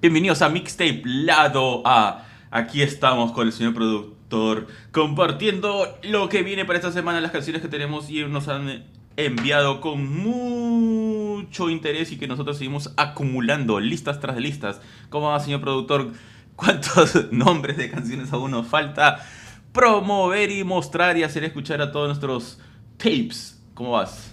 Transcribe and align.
Bienvenidos 0.00 0.42
a 0.42 0.48
Mixtape 0.48 1.02
Lado 1.04 1.82
A. 1.84 2.24
Aquí 2.52 2.82
estamos 2.82 3.32
con 3.32 3.48
el 3.48 3.52
señor 3.52 3.74
productor 3.74 4.68
compartiendo 4.92 5.98
lo 6.04 6.28
que 6.28 6.44
viene 6.44 6.64
para 6.64 6.78
esta 6.78 6.92
semana, 6.92 7.20
las 7.20 7.32
canciones 7.32 7.62
que 7.62 7.66
tenemos 7.66 8.08
y 8.08 8.24
nos 8.24 8.46
han 8.46 8.84
enviado 9.16 9.80
con 9.80 10.06
mucho 10.06 11.68
interés 11.68 12.12
y 12.12 12.16
que 12.16 12.28
nosotros 12.28 12.58
seguimos 12.58 12.94
acumulando 12.96 13.80
listas 13.80 14.20
tras 14.20 14.36
listas. 14.36 14.80
¿Cómo 15.08 15.30
va, 15.30 15.40
señor 15.40 15.62
productor? 15.62 16.12
¿Cuántos 16.54 17.32
nombres 17.32 17.76
de 17.76 17.90
canciones 17.90 18.32
aún 18.32 18.52
nos 18.52 18.68
falta 18.68 19.26
promover 19.72 20.52
y 20.52 20.62
mostrar 20.62 21.16
y 21.16 21.24
hacer 21.24 21.42
escuchar 21.42 21.82
a 21.82 21.90
todos 21.90 22.06
nuestros 22.06 22.60
tapes? 22.98 23.60
¿Cómo 23.74 23.90
vas? 23.90 24.32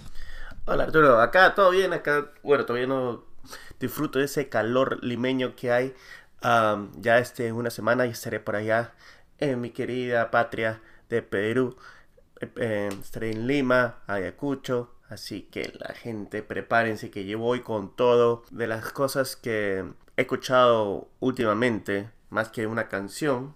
Hola 0.64 0.84
Arturo, 0.84 1.20
acá 1.20 1.56
todo 1.56 1.72
bien, 1.72 1.92
acá, 1.92 2.30
bueno, 2.44 2.64
todavía 2.64 2.86
no 2.86 3.25
disfruto 3.80 4.18
de 4.18 4.26
ese 4.26 4.48
calor 4.48 5.02
limeño 5.02 5.56
que 5.56 5.72
hay. 5.72 5.94
Um, 6.42 6.92
ya 7.00 7.18
este, 7.18 7.52
una 7.52 7.70
semana 7.70 8.06
y 8.06 8.10
estaré 8.10 8.40
por 8.40 8.56
allá 8.56 8.92
en 9.38 9.60
mi 9.60 9.70
querida 9.70 10.30
patria 10.30 10.80
de 11.08 11.22
Perú. 11.22 11.76
Eh, 12.40 12.88
estaré 13.00 13.32
en 13.32 13.46
Lima, 13.46 14.02
Ayacucho. 14.06 14.92
Así 15.08 15.42
que 15.42 15.72
la 15.78 15.94
gente 15.94 16.42
prepárense 16.42 17.10
que 17.10 17.26
yo 17.26 17.38
voy 17.38 17.60
con 17.60 17.94
todo. 17.94 18.42
De 18.50 18.66
las 18.66 18.92
cosas 18.92 19.36
que 19.36 19.84
he 20.16 20.22
escuchado 20.22 21.08
últimamente, 21.20 22.10
más 22.30 22.48
que 22.48 22.66
una 22.66 22.88
canción, 22.88 23.54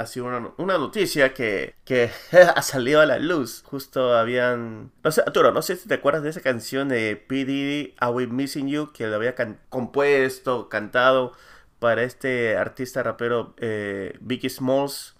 ha 0.00 0.06
sido 0.06 0.26
una, 0.56 0.78
noticia 0.78 1.34
que, 1.34 1.74
que 1.84 2.10
ha 2.56 2.62
salido 2.62 3.00
a 3.02 3.06
la 3.06 3.18
luz. 3.18 3.62
Justo 3.66 4.16
habían... 4.16 4.90
No 5.04 5.12
sé, 5.12 5.20
Arturo, 5.20 5.52
no 5.52 5.60
sé 5.60 5.76
si 5.76 5.88
te 5.88 5.94
acuerdas 5.94 6.22
de 6.22 6.30
esa 6.30 6.40
canción 6.40 6.88
de 6.88 7.16
P. 7.16 7.44
Diddy, 7.44 7.94
Are 7.98 8.12
We 8.12 8.26
Missing 8.26 8.68
You, 8.68 8.92
que 8.92 9.06
lo 9.06 9.16
había 9.16 9.34
compuesto, 9.68 10.70
cantado 10.70 11.32
para 11.78 12.02
este 12.02 12.56
artista 12.56 13.02
rapero 13.02 13.54
eh, 13.58 14.16
Vicky 14.20 14.48
Smalls, 14.48 15.16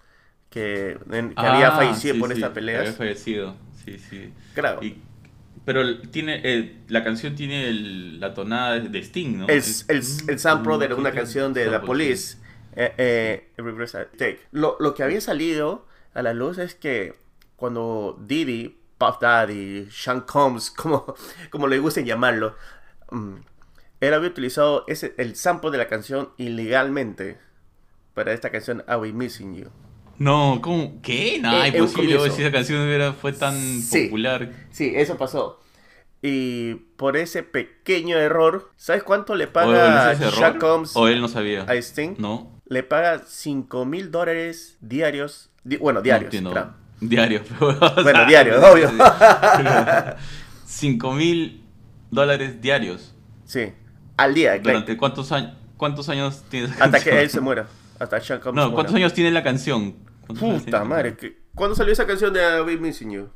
que, 0.49 0.97
había 1.35 1.67
Ah, 1.67 1.77
fallecido 1.77 2.15
sí, 2.15 2.19
por 2.19 2.29
sí, 2.29 2.35
esta 2.35 2.53
pelea. 2.53 2.79
Había 2.79 2.93
fallecido, 2.93 3.55
sí, 3.85 3.99
sí. 3.99 4.33
Claro. 4.55 4.83
Y- 4.83 4.97
pero 5.63 5.99
tiene, 5.99 6.41
eh, 6.43 6.75
la 6.87 7.03
canción 7.03 7.35
tiene 7.35 7.69
el- 7.69 8.19
la 8.19 8.33
tonada 8.33 8.79
de 8.79 8.99
Sting, 8.99 9.37
¿no? 9.37 9.47
Es 9.47 9.85
el, 9.89 9.97
el 10.27 10.39
sample 10.39 10.79
de 10.87 10.93
una 10.95 11.11
canción 11.11 11.53
de 11.53 11.65
sample, 11.65 11.85
Police, 11.85 12.37
eh, 12.75 12.93
eh, 12.97 13.49
I 13.57 14.17
Take. 14.17 14.39
Lo, 14.51 14.77
lo 14.79 14.93
que 14.93 15.03
había 15.03 15.21
salido 15.21 15.85
a 16.13 16.21
la 16.21 16.33
luz 16.33 16.57
es 16.57 16.75
que 16.75 17.13
cuando 17.55 18.17
Diddy, 18.25 18.77
Puff 18.97 19.19
Daddy, 19.21 19.87
Sean 19.91 20.21
Combs, 20.21 20.71
como, 20.75 21.13
como 21.49 21.67
le 21.67 21.79
gusten 21.79 22.05
llamarlo, 22.05 22.55
mm, 23.11 23.35
él 24.01 24.13
había 24.13 24.29
utilizado 24.29 24.83
ese, 24.87 25.13
el 25.17 25.35
sample 25.35 25.71
de 25.71 25.77
la 25.77 25.87
canción 25.87 26.29
ilegalmente 26.37 27.37
para 28.13 28.33
esta 28.33 28.49
canción 28.49 28.83
Are 28.87 28.99
We 28.99 29.13
Missing 29.13 29.55
You. 29.55 29.69
No, 30.17 30.59
¿cómo? 30.61 31.01
¿Qué? 31.01 31.39
No, 31.41 31.63
Eh, 31.63 31.69
imposible. 31.69 32.29
Si 32.29 32.41
esa 32.43 32.51
canción 32.51 32.81
era- 32.81 33.13
fue 33.13 33.33
tan 33.33 33.55
Sí. 33.55 34.05
popular. 34.05 34.51
Sí, 34.71 34.91
eso 34.95 35.17
pasó. 35.17 35.59
Y 36.21 36.75
por 36.97 37.17
ese 37.17 37.41
pequeño 37.41 38.17
error, 38.17 38.69
¿sabes 38.77 39.01
cuánto 39.01 39.33
le 39.35 39.45
¿O 39.45 39.53
paga? 39.53 40.15
Sean 40.15 40.59
Combs 40.59 40.95
¿O 40.95 41.07
él 41.07 41.19
no 41.21 41.27
sabía? 41.27 41.63
a 41.63 41.73
Sting? 41.75 42.15
No. 42.19 42.60
Le 42.71 42.83
paga 42.83 43.21
5 43.27 43.83
mil 43.85 44.11
dólares 44.11 44.77
diarios. 44.79 45.49
di- 45.65 45.75
bueno, 45.75 45.99
no 45.99 46.03
diarios. 46.03 46.27
entiendo. 46.27 46.51
claro. 46.51 46.73
Diario. 47.01 47.41
pero, 47.59 47.77
Bueno, 47.95 48.19
sea, 48.19 48.25
diario, 48.25 48.61
obvio. 48.71 48.89
5 50.65 51.13
mil 51.13 51.63
dólares 52.09 52.61
diarios. 52.61 53.13
Sí, 53.45 53.73
al 54.17 54.33
día. 54.33 54.51
like, 54.51 54.63
¿Durante 54.63 54.95
cuántos 54.97 55.31
años, 55.33 55.51
cuántos 55.77 56.07
años 56.09 56.43
tiene 56.49 56.67
esa 56.67 56.75
hasta 56.75 56.91
canción? 56.91 57.15
que 57.15 57.21
él 57.23 57.29
se 57.29 57.41
muera. 57.41 57.67
Hasta 57.99 58.21
Sean 58.21 58.39
Combs 58.39 58.55
No, 58.55 58.71
¿cuántos 58.71 58.93
muera. 58.93 59.05
años 59.05 59.13
tiene 59.13 59.31
la 59.31 59.43
canción? 59.43 59.95
¿Cuántos 60.25 60.43
años 60.49 60.63
Puta 60.63 60.83
madre. 60.85 61.15
¿qué- 61.17 61.37
¿Cuándo 61.53 61.75
salió 61.75 61.91
esa 61.91 62.07
canción 62.07 62.33
de 62.33 62.39
I'll 62.41 62.65
Be 62.65 62.77
Missing 62.77 63.11
You? 63.11 63.29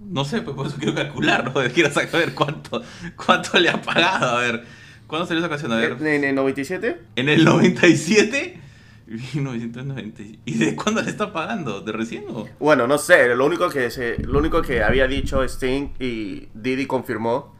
No 0.00 0.24
sé, 0.26 0.42
pues 0.42 0.54
por 0.54 0.66
eso 0.66 0.76
quiero 0.78 0.94
calcularlo. 0.94 1.52
Quiero 1.72 1.90
saber 1.90 2.34
cuánto, 2.34 2.82
cuánto 3.24 3.58
le 3.58 3.70
ha 3.70 3.80
pagado. 3.80 4.36
A 4.36 4.40
ver, 4.40 4.64
¿cuándo 5.06 5.26
salió 5.26 5.38
esa 5.40 5.48
canción? 5.48 5.72
A 5.72 5.76
ver, 5.76 5.92
¿En, 5.92 6.06
en 6.08 6.24
el 6.24 6.34
97? 6.34 7.00
¿en 7.16 7.28
el 7.28 7.44
97? 7.44 8.60
1990. 9.34 10.22
¿Y 10.44 10.54
de 10.54 10.76
cuándo 10.76 11.02
le 11.02 11.10
está 11.10 11.32
pagando? 11.32 11.80
¿De 11.80 11.92
recién 11.92 12.24
o? 12.30 12.48
Bueno, 12.58 12.86
no 12.86 12.98
sé. 12.98 13.34
Lo 13.34 13.46
único 13.46 13.68
que, 13.68 13.90
se, 13.90 14.18
lo 14.22 14.38
único 14.38 14.62
que 14.62 14.82
había 14.82 15.06
dicho 15.06 15.42
Sting 15.42 15.88
y 15.98 16.48
Diddy 16.54 16.86
confirmó 16.86 17.54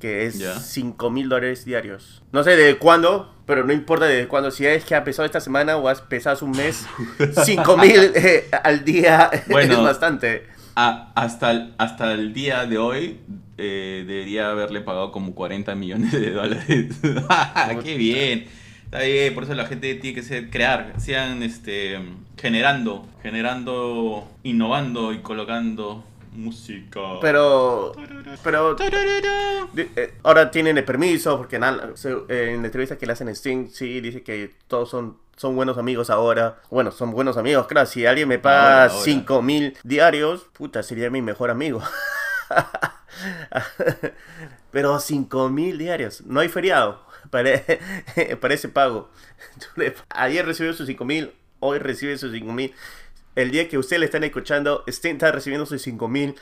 que 0.00 0.26
es 0.26 0.38
Ya. 0.38 0.58
5 0.58 1.10
mil 1.10 1.28
dólares 1.28 1.64
diarios. 1.64 2.22
No 2.32 2.44
sé 2.44 2.56
de 2.56 2.76
cuándo, 2.76 3.34
pero 3.46 3.64
no 3.64 3.72
importa 3.72 4.04
de 4.06 4.28
cuándo. 4.28 4.50
Si 4.50 4.66
es 4.66 4.84
que 4.84 4.94
ha 4.94 4.98
empezado 4.98 5.24
esta 5.24 5.40
semana 5.40 5.76
o 5.76 5.88
ha 5.88 5.92
empezado 5.92 6.34
hace 6.34 6.44
un 6.44 6.50
mes, 6.50 6.84
5 7.44 7.76
mil 7.78 8.12
eh, 8.14 8.48
al 8.62 8.84
día 8.84 9.30
Bueno. 9.48 9.74
es 9.74 9.80
bastante. 9.80 10.46
Ah, 10.76 11.12
hasta, 11.14 11.52
el, 11.52 11.74
hasta 11.78 12.12
el 12.12 12.34
día 12.34 12.66
de 12.66 12.78
hoy 12.78 13.20
eh, 13.56 14.04
debería 14.06 14.50
haberle 14.50 14.80
pagado 14.80 15.12
como 15.12 15.34
40 15.34 15.74
millones 15.76 16.12
de 16.12 16.32
dólares. 16.32 16.86
¡Qué 17.82 17.96
bien! 17.96 18.46
Está 18.84 19.00
bien, 19.00 19.34
por 19.34 19.44
eso 19.44 19.54
la 19.54 19.66
gente 19.66 19.94
tiene 19.96 20.14
que 20.14 20.22
ser, 20.22 20.50
crear, 20.50 20.94
sean 20.98 21.42
este, 21.42 21.98
generando, 22.36 23.06
generando, 23.22 24.28
innovando 24.42 25.12
y 25.12 25.18
colocando 25.18 26.04
música. 26.34 27.00
Pero, 27.20 27.92
pero 28.42 28.76
eh, 29.76 30.14
ahora 30.22 30.50
tienen 30.50 30.76
el 30.76 30.84
permiso 30.84 31.36
porque 31.36 31.56
eh, 31.56 31.60
en 31.60 32.60
la 32.60 32.66
entrevista 32.66 32.98
que 32.98 33.06
le 33.06 33.12
hacen 33.12 33.28
a 33.28 33.32
Sting, 33.32 33.68
sí, 33.70 34.00
dice 34.00 34.22
que 34.22 34.54
todos 34.66 34.90
son, 34.90 35.18
son 35.36 35.56
buenos 35.56 35.78
amigos 35.78 36.10
ahora. 36.10 36.60
Bueno, 36.70 36.90
son 36.90 37.12
buenos 37.12 37.36
amigos, 37.36 37.66
claro. 37.66 37.86
Si 37.86 38.04
alguien 38.04 38.28
me 38.28 38.38
paga 38.38 38.84
Ahora, 38.84 38.92
ahora. 38.92 39.04
5 39.04 39.42
mil 39.42 39.76
diarios, 39.82 40.46
puta, 40.52 40.82
sería 40.82 41.10
mi 41.10 41.22
mejor 41.22 41.50
amigo. 41.50 41.82
Pero 44.70 44.98
5 44.98 45.48
mil 45.50 45.78
diarios, 45.78 46.22
no 46.26 46.40
hay 46.40 46.48
feriado 46.48 47.03
para, 47.30 47.62
para 48.40 48.54
ese 48.54 48.68
pago. 48.68 49.10
Ayer 50.10 50.46
recibió 50.46 50.72
sus 50.74 50.86
5 50.86 51.04
mil, 51.04 51.32
hoy 51.60 51.78
recibe 51.78 52.16
sus 52.18 52.32
5 52.32 52.52
mil. 52.52 52.74
El 53.36 53.50
día 53.50 53.68
que 53.68 53.78
usted 53.78 53.98
le 53.98 54.06
están 54.06 54.22
escuchando, 54.24 54.84
está 54.86 55.32
recibiendo 55.32 55.66
sus 55.66 55.82
5 55.82 56.08
mil. 56.08 56.36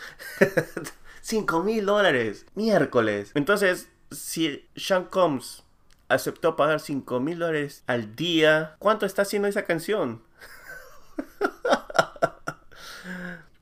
5 1.22 1.62
mil 1.62 1.86
dólares, 1.86 2.46
miércoles. 2.54 3.30
Entonces, 3.34 3.88
si 4.10 4.68
Sean 4.76 5.04
Combs 5.06 5.64
aceptó 6.08 6.56
pagar 6.56 6.80
5 6.80 7.20
mil 7.20 7.38
dólares 7.38 7.82
al 7.86 8.14
día, 8.14 8.76
¿cuánto 8.78 9.06
está 9.06 9.22
haciendo 9.22 9.48
esa 9.48 9.64
canción? 9.64 10.22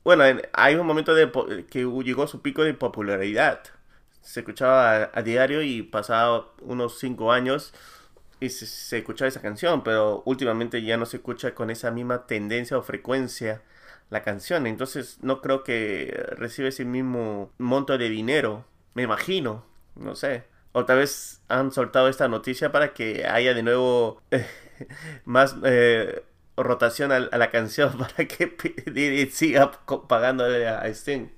Bueno, 0.03 0.25
en- 0.25 0.41
hay 0.53 0.75
un 0.75 0.85
momento 0.87 1.13
de 1.13 1.31
que 1.69 1.79
llegó 2.03 2.27
su 2.27 2.41
pico 2.41 2.63
de 2.63 2.73
popularidad. 2.73 3.61
Se 4.21 4.41
escuchaba 4.41 5.09
a, 5.13 5.21
diario 5.23 5.61
y 5.61 5.83
pasaba 5.83 6.47
unos 6.61 6.99
5 6.99 7.31
años 7.31 7.73
y 8.39 8.49
se, 8.49 8.65
se 8.65 8.99
escuchaba 8.99 9.29
esa 9.29 9.41
canción, 9.41 9.83
pero 9.83 10.23
últimamente 10.25 10.81
ya 10.83 10.97
no 10.97 11.05
se 11.05 11.17
escucha 11.17 11.53
con 11.55 11.69
esa 11.69 11.91
misma 11.91 12.27
tendencia 12.27 12.77
o 12.77 12.81
frecuencia 12.83 13.61
la 14.11 14.23
canción. 14.23 14.67
Entonces 14.67 15.17
no 15.21 15.41
creo 15.41 15.63
que 15.63 16.25
reciba 16.37 16.69
ese 16.69 16.85
mismo 16.85 17.51
monto 17.57 17.97
de 17.97 18.09
dinero, 18.09 18.65
me 18.93 19.03
imagino, 19.03 19.65
no 19.95 20.15
sé. 20.15 20.43
O 20.73 20.85
tal 20.85 20.99
vez 20.99 21.41
han 21.49 21.71
soltado 21.71 22.07
esta 22.07 22.27
noticia 22.27 22.71
para 22.71 22.93
que 22.93 23.25
haya 23.25 23.53
de 23.53 23.63
nuevo 23.63 24.21
más 25.25 25.55
eh, 25.63 26.23
rotación 26.57 27.11
a, 27.11 27.15
a 27.17 27.37
la 27.37 27.49
canción 27.51 27.97
para 27.97 28.27
que 28.27 29.29
siga 29.31 29.71
pagándole 30.07 30.67
a 30.67 30.87
Sting. 30.87 31.29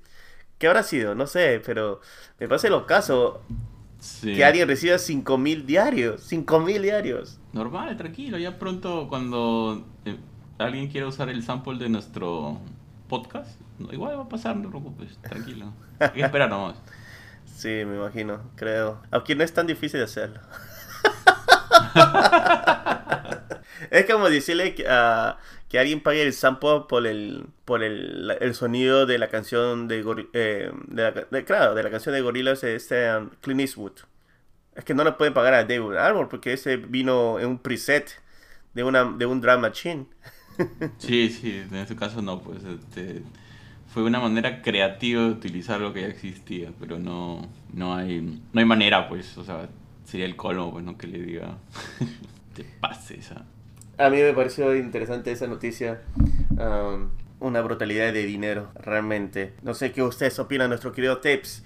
¿Qué 0.63 0.67
habrá 0.67 0.83
sido? 0.83 1.13
No 1.13 1.27
sé, 1.27 1.61
pero 1.65 1.99
me 2.39 2.47
parece 2.47 2.69
lo 2.69 2.85
caso 2.85 3.41
Sí. 3.99 4.33
que 4.33 4.45
alguien 4.45 4.65
reciba 4.65 4.97
5 4.97 5.37
mil 5.37 5.65
diarios. 5.65 6.23
5 6.23 6.61
mil 6.61 6.81
diarios. 6.81 7.37
Normal, 7.51 7.97
tranquilo. 7.97 8.37
Ya 8.37 8.57
pronto 8.57 9.09
cuando 9.09 9.85
eh, 10.05 10.15
alguien 10.59 10.87
quiera 10.87 11.05
usar 11.07 11.27
el 11.27 11.43
sample 11.43 11.79
de 11.79 11.89
nuestro 11.89 12.61
podcast, 13.09 13.59
igual 13.91 14.17
va 14.17 14.23
a 14.23 14.29
pasar, 14.29 14.55
no 14.55 14.61
te 14.61 14.69
preocupes, 14.69 15.17
tranquilo. 15.17 15.73
Hay 15.99 16.11
que 16.11 16.21
esperar 16.21 16.49
nomás. 16.49 16.77
Sí, 17.45 17.67
me 17.67 17.97
imagino, 17.97 18.39
creo. 18.55 19.01
Aunque 19.11 19.35
no 19.35 19.43
es 19.43 19.53
tan 19.53 19.67
difícil 19.67 19.99
de 19.99 20.05
hacerlo. 20.05 20.39
es 23.91 24.05
como 24.05 24.29
decirle 24.29 24.73
que, 24.75 24.85
ah, 24.87 25.37
que 25.73 25.79
alguien 25.79 26.01
pague 26.03 26.23
el 26.23 26.33
sample 26.33 26.83
por 26.89 27.07
el 27.07 27.47
por 27.65 27.83
el, 27.83 28.31
el 28.41 28.55
sonido 28.55 29.07
de 29.07 29.19
la 29.19 29.29
canción 29.29 29.89
de, 29.89 30.01
eh, 30.35 30.71
de, 30.87 31.03
la, 31.03 31.11
de- 31.13 31.45
claro, 31.45 31.75
de 31.75 31.83
la 31.83 31.91
canción 31.91 32.15
de 32.15 32.21
Gorillaz 32.21 32.63
este 32.63 33.15
um, 33.17 33.31
Clint 33.41 33.61
Eastwood. 33.61 33.93
Es 34.75 34.85
que 34.85 34.93
no 34.95 35.03
le 35.03 35.13
pueden 35.13 35.33
pagar 35.33 35.53
a 35.55 35.65
David 35.65 35.95
Arbor 35.97 36.29
porque 36.29 36.53
ese 36.53 36.77
vino 36.77 37.39
en 37.39 37.47
un 37.47 37.59
preset 37.59 38.11
de 38.73 38.83
una 38.85 39.05
de 39.05 39.25
un 39.27 39.41
drum 39.41 39.61
machine. 39.61 40.07
Sí, 40.97 41.29
sí, 41.29 41.51
en 41.57 41.75
este 41.75 41.95
caso 41.95 42.21
no, 42.21 42.41
pues 42.41 42.63
este, 42.63 43.23
fue 43.87 44.03
una 44.03 44.19
manera 44.19 44.61
creativa 44.61 45.21
de 45.23 45.29
utilizar 45.31 45.81
lo 45.81 45.93
que 45.93 46.01
ya 46.01 46.07
existía, 46.07 46.71
pero 46.79 46.97
no, 46.99 47.49
no 47.73 47.95
hay, 47.95 48.21
no 48.21 48.59
hay 48.59 48.65
manera, 48.65 49.09
pues, 49.09 49.37
o 49.37 49.43
sea, 49.43 49.69
sería 50.05 50.25
el 50.25 50.35
colmo, 50.35 50.71
pues, 50.71 50.85
no 50.85 50.97
que 50.97 51.07
le 51.07 51.19
diga, 51.21 51.57
te 52.53 52.63
pasas 52.63 53.09
a 53.97 54.09
mí 54.09 54.17
me 54.17 54.33
pareció 54.33 54.75
interesante 54.75 55.31
esa 55.31 55.47
noticia. 55.47 56.01
Um, 56.51 57.09
una 57.39 57.61
brutalidad 57.61 58.13
de 58.13 58.25
dinero, 58.25 58.69
realmente. 58.75 59.53
No 59.63 59.73
sé 59.73 59.91
qué 59.91 60.01
ustedes 60.01 60.39
opinan, 60.39 60.69
nuestro 60.69 60.91
querido 60.93 61.17
Tips. 61.19 61.63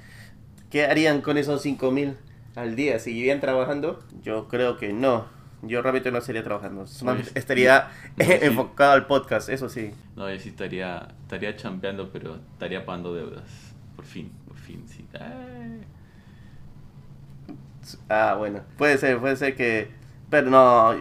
¿Qué 0.70 0.86
harían 0.86 1.22
con 1.22 1.38
esos 1.38 1.62
5 1.62 1.92
mil 1.92 2.18
al 2.56 2.76
día? 2.76 3.00
¿Seguirían 3.00 3.40
trabajando? 3.40 4.00
Yo 4.24 4.48
creo 4.48 4.78
que 4.78 4.92
no. 4.94 5.26
Yo 5.64 5.82
realmente 5.82 6.12
no 6.12 6.18
estaría 6.20 6.44
trabajando. 6.44 6.86
Solamente 6.88 7.32
estaría 7.40 7.90
No, 8.18 8.26
sí. 8.26 8.32
enfocado 8.42 8.92
al 8.94 9.08
podcast, 9.08 9.50
eso 9.50 9.70
sí. 9.70 9.92
No, 10.16 10.30
yo 10.32 10.40
sí 10.40 10.50
estaría, 10.50 11.08
estaría 11.24 11.56
champeando, 11.56 12.12
pero 12.12 12.38
estaría 12.54 12.86
pagando 12.86 13.14
deudas. 13.14 13.44
Por 13.96 14.06
fin, 14.06 14.32
por 14.48 14.58
fin, 14.58 14.84
sí. 14.88 15.06
Ay. 15.14 15.82
Ah, 18.10 18.36
bueno. 18.38 18.62
Puede 18.78 18.98
ser, 18.98 19.18
puede 19.20 19.36
ser 19.38 19.56
que... 19.56 19.90
Pero 20.30 20.50
no, 20.50 20.94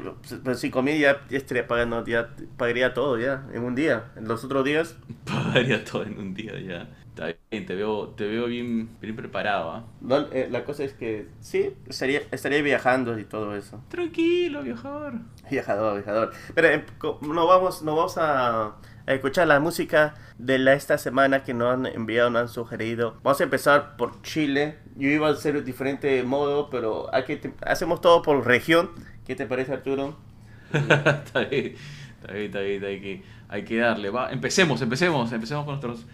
pero 0.44 0.56
5 0.56 0.82
mil 0.82 1.00
ya, 1.00 1.26
ya 1.28 1.38
estaría 1.38 1.66
pagando, 1.66 2.04
ya 2.04 2.30
pagaría 2.56 2.94
todo 2.94 3.18
ya, 3.18 3.44
en 3.52 3.64
un 3.64 3.74
día. 3.74 4.12
En 4.16 4.28
los 4.28 4.44
otros 4.44 4.64
días, 4.64 4.96
Pagaría 5.24 5.84
todo 5.84 6.04
en 6.04 6.18
un 6.18 6.34
día 6.34 6.58
ya. 6.60 6.88
Está 7.08 7.34
bien, 7.50 7.64
te 7.64 7.74
veo, 7.74 8.08
te 8.10 8.26
veo 8.26 8.46
bien, 8.46 8.90
bien 9.00 9.16
preparado, 9.16 9.70
¿ah? 9.70 9.84
no, 10.02 10.18
eh, 10.32 10.48
la 10.50 10.64
cosa 10.64 10.84
es 10.84 10.92
que 10.92 11.28
sí, 11.40 11.72
estaría, 11.88 12.20
estaría 12.30 12.60
viajando 12.60 13.18
y 13.18 13.24
todo 13.24 13.56
eso. 13.56 13.82
Tranquilo, 13.88 14.62
viajador. 14.62 15.14
Viajador, 15.50 15.94
viajador. 15.94 16.32
Pero 16.54 16.68
eh, 16.68 16.84
no 17.22 17.46
vamos, 17.46 17.82
no 17.82 17.96
vamos 17.96 18.18
a, 18.18 18.76
a 19.06 19.14
escuchar 19.14 19.46
la 19.46 19.60
música 19.60 20.14
de 20.38 20.58
la, 20.58 20.74
esta 20.74 20.98
semana 20.98 21.42
que 21.42 21.54
nos 21.54 21.72
han 21.72 21.86
enviado, 21.86 22.28
nos 22.30 22.42
han 22.42 22.48
sugerido. 22.48 23.16
Vamos 23.22 23.40
a 23.40 23.44
empezar 23.44 23.96
por 23.96 24.20
Chile. 24.22 24.78
Yo 24.96 25.08
iba 25.08 25.28
a 25.28 25.32
hacer 25.32 25.62
diferente 25.64 26.22
modo, 26.22 26.68
pero 26.70 27.12
hay 27.14 27.24
que, 27.24 27.52
hacemos 27.62 28.00
todo 28.00 28.22
por 28.22 28.44
región. 28.46 28.90
¿Qué 29.26 29.34
te 29.34 29.46
parece, 29.46 29.72
Arturo? 29.72 30.16
está 30.72 31.40
bien, 31.40 31.74
está 32.20 32.32
bien, 32.32 32.46
está 32.46 32.60
bien, 32.60 32.84
hay 32.84 33.00
que, 33.00 33.22
hay 33.48 33.64
que 33.64 33.76
darle. 33.78 34.10
Va, 34.10 34.30
empecemos, 34.30 34.80
empecemos, 34.82 35.32
empecemos 35.32 35.64
con 35.64 35.74
nuestros, 35.74 36.06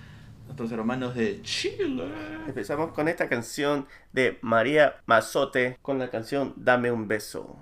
nuestros 0.46 0.72
hermanos 0.72 1.14
de 1.14 1.42
Chile. 1.42 2.04
Empezamos 2.46 2.92
con 2.92 3.08
esta 3.08 3.28
canción 3.28 3.86
de 4.12 4.38
María 4.40 4.96
Mazote 5.04 5.78
con 5.82 5.98
la 5.98 6.08
canción 6.08 6.54
Dame 6.56 6.90
un 6.90 7.06
beso. 7.06 7.60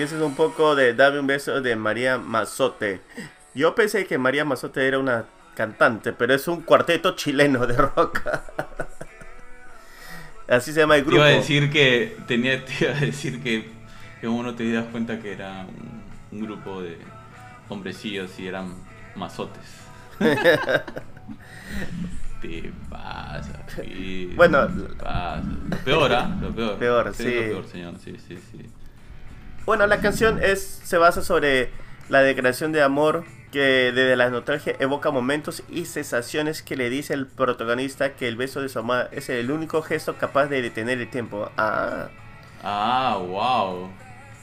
Y 0.00 0.02
ese 0.02 0.16
es 0.16 0.22
un 0.22 0.34
poco 0.34 0.74
de 0.74 0.94
Dame 0.94 1.20
un 1.20 1.26
beso 1.26 1.60
de 1.60 1.76
María 1.76 2.16
Mazote. 2.16 3.02
Yo 3.54 3.74
pensé 3.74 4.06
que 4.06 4.16
María 4.16 4.46
Mazote 4.46 4.88
era 4.88 4.98
una 4.98 5.26
cantante, 5.54 6.14
pero 6.14 6.32
es 6.32 6.48
un 6.48 6.62
cuarteto 6.62 7.14
chileno 7.16 7.66
de 7.66 7.76
rock. 7.76 8.22
Así 10.48 10.72
se 10.72 10.80
llama 10.80 10.96
el 10.96 11.02
Te 11.02 11.06
grupo. 11.10 11.18
iba 11.18 11.26
a 11.26 11.36
decir 11.36 11.70
que 11.70 12.16
tenía, 12.26 12.64
te 12.64 12.72
iba 12.82 12.92
a 12.96 13.00
decir 13.00 13.42
que, 13.42 13.68
que 14.22 14.26
uno 14.26 14.54
te 14.54 14.72
das 14.72 14.86
cuenta 14.86 15.20
que 15.20 15.34
era 15.34 15.66
un, 15.68 16.02
un 16.32 16.46
grupo 16.46 16.80
de 16.80 16.96
hombrecillos 17.68 18.40
y 18.40 18.48
eran 18.48 18.72
mazotes. 19.14 19.66
te 22.40 22.72
pasa, 22.88 23.66
Bueno, 24.34 24.66
te 24.66 24.94
pasa. 24.94 25.42
Lo 25.68 25.76
peor, 25.76 26.10
¿ah? 26.14 26.38
Lo 26.40 26.54
peor. 26.54 26.78
Peor, 26.78 27.14
sí. 27.14 27.24
Lo 27.24 27.30
peor, 27.42 27.66
señor. 27.66 27.94
Sí, 28.02 28.16
sí, 28.26 28.38
sí. 28.50 28.64
Bueno, 29.66 29.86
la 29.86 30.00
canción 30.00 30.42
es 30.42 30.62
se 30.84 30.98
basa 30.98 31.22
sobre 31.22 31.70
la 32.08 32.22
declaración 32.22 32.72
de 32.72 32.82
amor 32.82 33.24
que 33.52 33.58
desde 33.92 34.16
la 34.16 34.30
nostalgia 34.30 34.74
evoca 34.78 35.10
momentos 35.10 35.62
y 35.68 35.84
sensaciones 35.86 36.62
que 36.62 36.76
le 36.76 36.88
dice 36.90 37.14
el 37.14 37.26
protagonista 37.26 38.14
que 38.14 38.28
el 38.28 38.36
beso 38.36 38.62
de 38.62 38.68
su 38.68 38.78
amada 38.78 39.08
es 39.12 39.28
el 39.28 39.50
único 39.50 39.82
gesto 39.82 40.16
capaz 40.18 40.46
de 40.46 40.62
detener 40.62 40.98
el 41.00 41.10
tiempo. 41.10 41.50
Ah, 41.56 42.08
Ah, 42.62 43.18
wow. 43.20 43.90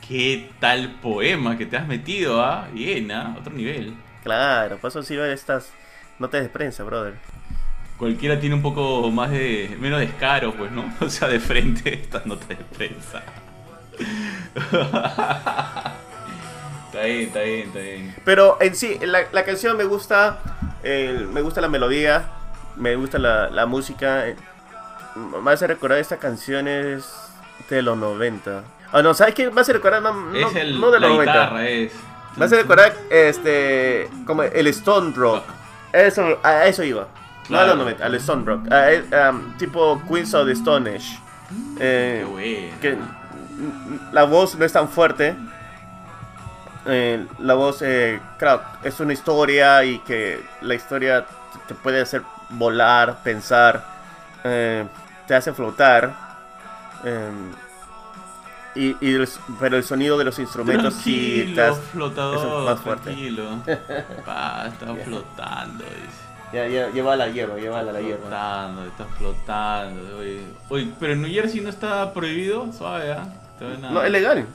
Qué 0.07 0.49
tal 0.59 0.99
poema 1.01 1.57
que 1.57 1.65
te 1.65 1.77
has 1.77 1.87
metido, 1.87 2.41
¿ah? 2.41 2.67
Bien, 2.73 3.11
¿ah? 3.11 3.35
Otro 3.39 3.53
nivel. 3.53 3.95
claro, 4.23 4.77
por 4.79 4.89
eso 4.89 5.03
sirven 5.03 5.31
estas 5.31 5.71
notas 6.19 6.41
de 6.43 6.49
prensa, 6.49 6.83
brother. 6.83 7.15
Cualquiera 7.97 8.39
tiene 8.39 8.55
un 8.55 8.61
poco 8.61 9.09
más 9.11 9.31
de. 9.31 9.75
menos 9.79 9.99
descaro, 9.99 10.53
pues, 10.55 10.71
¿no? 10.71 10.93
O 11.01 11.09
sea, 11.09 11.27
de 11.27 11.39
frente 11.39 11.93
estas 11.93 12.25
notas 12.25 12.49
de 12.49 12.55
prensa. 12.57 13.23
Está 16.87 17.03
bien, 17.03 17.21
está 17.27 17.39
bien, 17.41 17.67
está 17.67 17.79
bien. 17.79 18.15
Pero 18.25 18.57
en 18.61 18.75
sí, 18.75 18.97
la, 19.01 19.21
la 19.31 19.43
canción 19.45 19.77
me 19.77 19.83
gusta, 19.83 20.39
eh, 20.83 21.27
me 21.31 21.41
gusta 21.41 21.61
la 21.61 21.67
melodía, 21.67 22.25
me 22.75 22.95
gusta 22.95 23.19
la, 23.19 23.49
la 23.49 23.65
música. 23.65 24.27
eh, 24.27 24.35
Me 25.43 25.51
hace 25.51 25.67
recordar 25.67 25.97
estas 25.99 26.19
canciones 26.19 27.05
de 27.69 27.81
los 27.81 27.97
90. 27.97 28.63
Ah, 28.91 29.01
no, 29.01 29.13
¿sabes 29.13 29.33
qué? 29.35 29.49
Me 29.51 29.61
hace 29.61 29.73
recordar, 29.73 30.01
no, 30.01 30.13
no, 30.13 30.49
es 30.49 30.55
el, 30.55 30.79
no 30.79 30.91
de 30.91 30.99
la 30.99 31.07
los 31.07 31.17
90. 31.17 31.33
guitarra, 31.33 31.67
es. 31.67 31.91
Me 32.37 32.45
hace 32.45 32.55
recordar, 32.57 32.93
este, 33.09 34.09
como 34.25 34.43
el 34.43 34.67
Stone 34.67 35.13
Rock. 35.15 35.43
Eso, 35.91 36.37
a 36.43 36.65
eso 36.67 36.83
iba. 36.83 37.07
No 37.49 37.57
a 37.57 37.63
Claro. 37.63 37.67
los 37.69 37.77
90, 37.85 38.05
al 38.05 38.15
Stone 38.15 38.43
Rock. 38.45 38.71
A- 38.71 38.91
eh, 38.91 39.03
um, 39.29 39.57
tipo 39.57 40.01
Queens 40.07 40.33
of 40.33 40.45
the 40.45 40.51
Stone 40.53 40.89
Age. 40.95 41.17
Eh, 41.79 42.19
Qué 42.19 42.25
bueno. 42.31 42.75
que 42.81 42.97
la 44.11 44.23
voz 44.23 44.55
no 44.55 44.65
es 44.65 44.73
tan 44.73 44.89
fuerte. 44.89 45.35
Eh, 46.85 47.25
la 47.39 47.53
voz, 47.55 47.81
eh, 47.81 48.19
claro, 48.37 48.61
es 48.83 48.99
una 48.99 49.11
historia 49.13 49.83
y 49.83 49.99
que 49.99 50.41
la 50.61 50.73
historia 50.75 51.25
te 51.67 51.73
puede 51.75 52.01
hacer 52.01 52.21
volar, 52.49 53.17
pensar, 53.23 53.83
eh, 54.43 54.85
te 55.27 55.35
hace 55.35 55.53
flotar. 55.53 56.13
eh, 57.03 57.29
y, 58.75 58.95
y 59.01 59.15
el- 59.15 59.27
pero 59.59 59.75
el 59.77 59.83
sonido 59.83 60.17
de 60.17 60.23
los 60.25 60.37
instrumentos 60.39 60.93
sí 60.95 61.51
te 61.55 61.61
hace- 61.61 61.81
flotador. 61.81 62.35
es 62.61 62.65
más 62.65 62.79
fuerte. 62.79 63.03
Tranquilo. 63.05 63.43
Pa, 64.25 64.65
está 64.67 64.93
flotando, 65.03 65.83
dice. 65.83 66.27
Ya, 66.53 66.65
ya, 66.67 66.89
lleva 66.91 67.15
la 67.15 67.27
hierba, 67.27 67.55
lleva 67.57 67.81
la 67.83 67.99
hierba. 67.99 68.21
Flotando, 68.27 68.85
está 68.85 69.05
flotando. 69.17 70.17
Oye, 70.19 70.43
oye, 70.69 70.91
pero 70.99 71.13
en 71.13 71.21
New 71.23 71.31
Jersey 71.31 71.59
no 71.61 71.69
está 71.69 72.13
prohibido, 72.13 72.71
suave, 72.71 73.11
¿ah? 73.13 73.25
Nada. 73.59 73.91
No, 73.93 74.01
es 74.03 74.11
legal. 74.11 74.45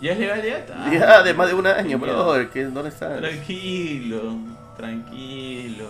¿Ya 0.00 0.12
es 0.12 0.18
legal 0.18 0.42
ya? 0.42 0.58
Está. 0.58 0.90
Ya 0.92 1.22
de 1.22 1.34
más 1.34 1.48
de 1.48 1.54
un 1.54 1.66
año, 1.66 1.98
Mira. 1.98 2.12
bro. 2.12 2.50
¿qué- 2.52 2.64
¿Dónde 2.66 2.88
está? 2.90 3.16
Tranquilo, 3.16 4.36
tranquilo. 4.76 5.86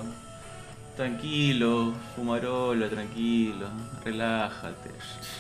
Tranquilo, 0.97 1.93
fumarola, 2.17 2.89
tranquilo. 2.89 3.69
Relájate. 4.05 4.91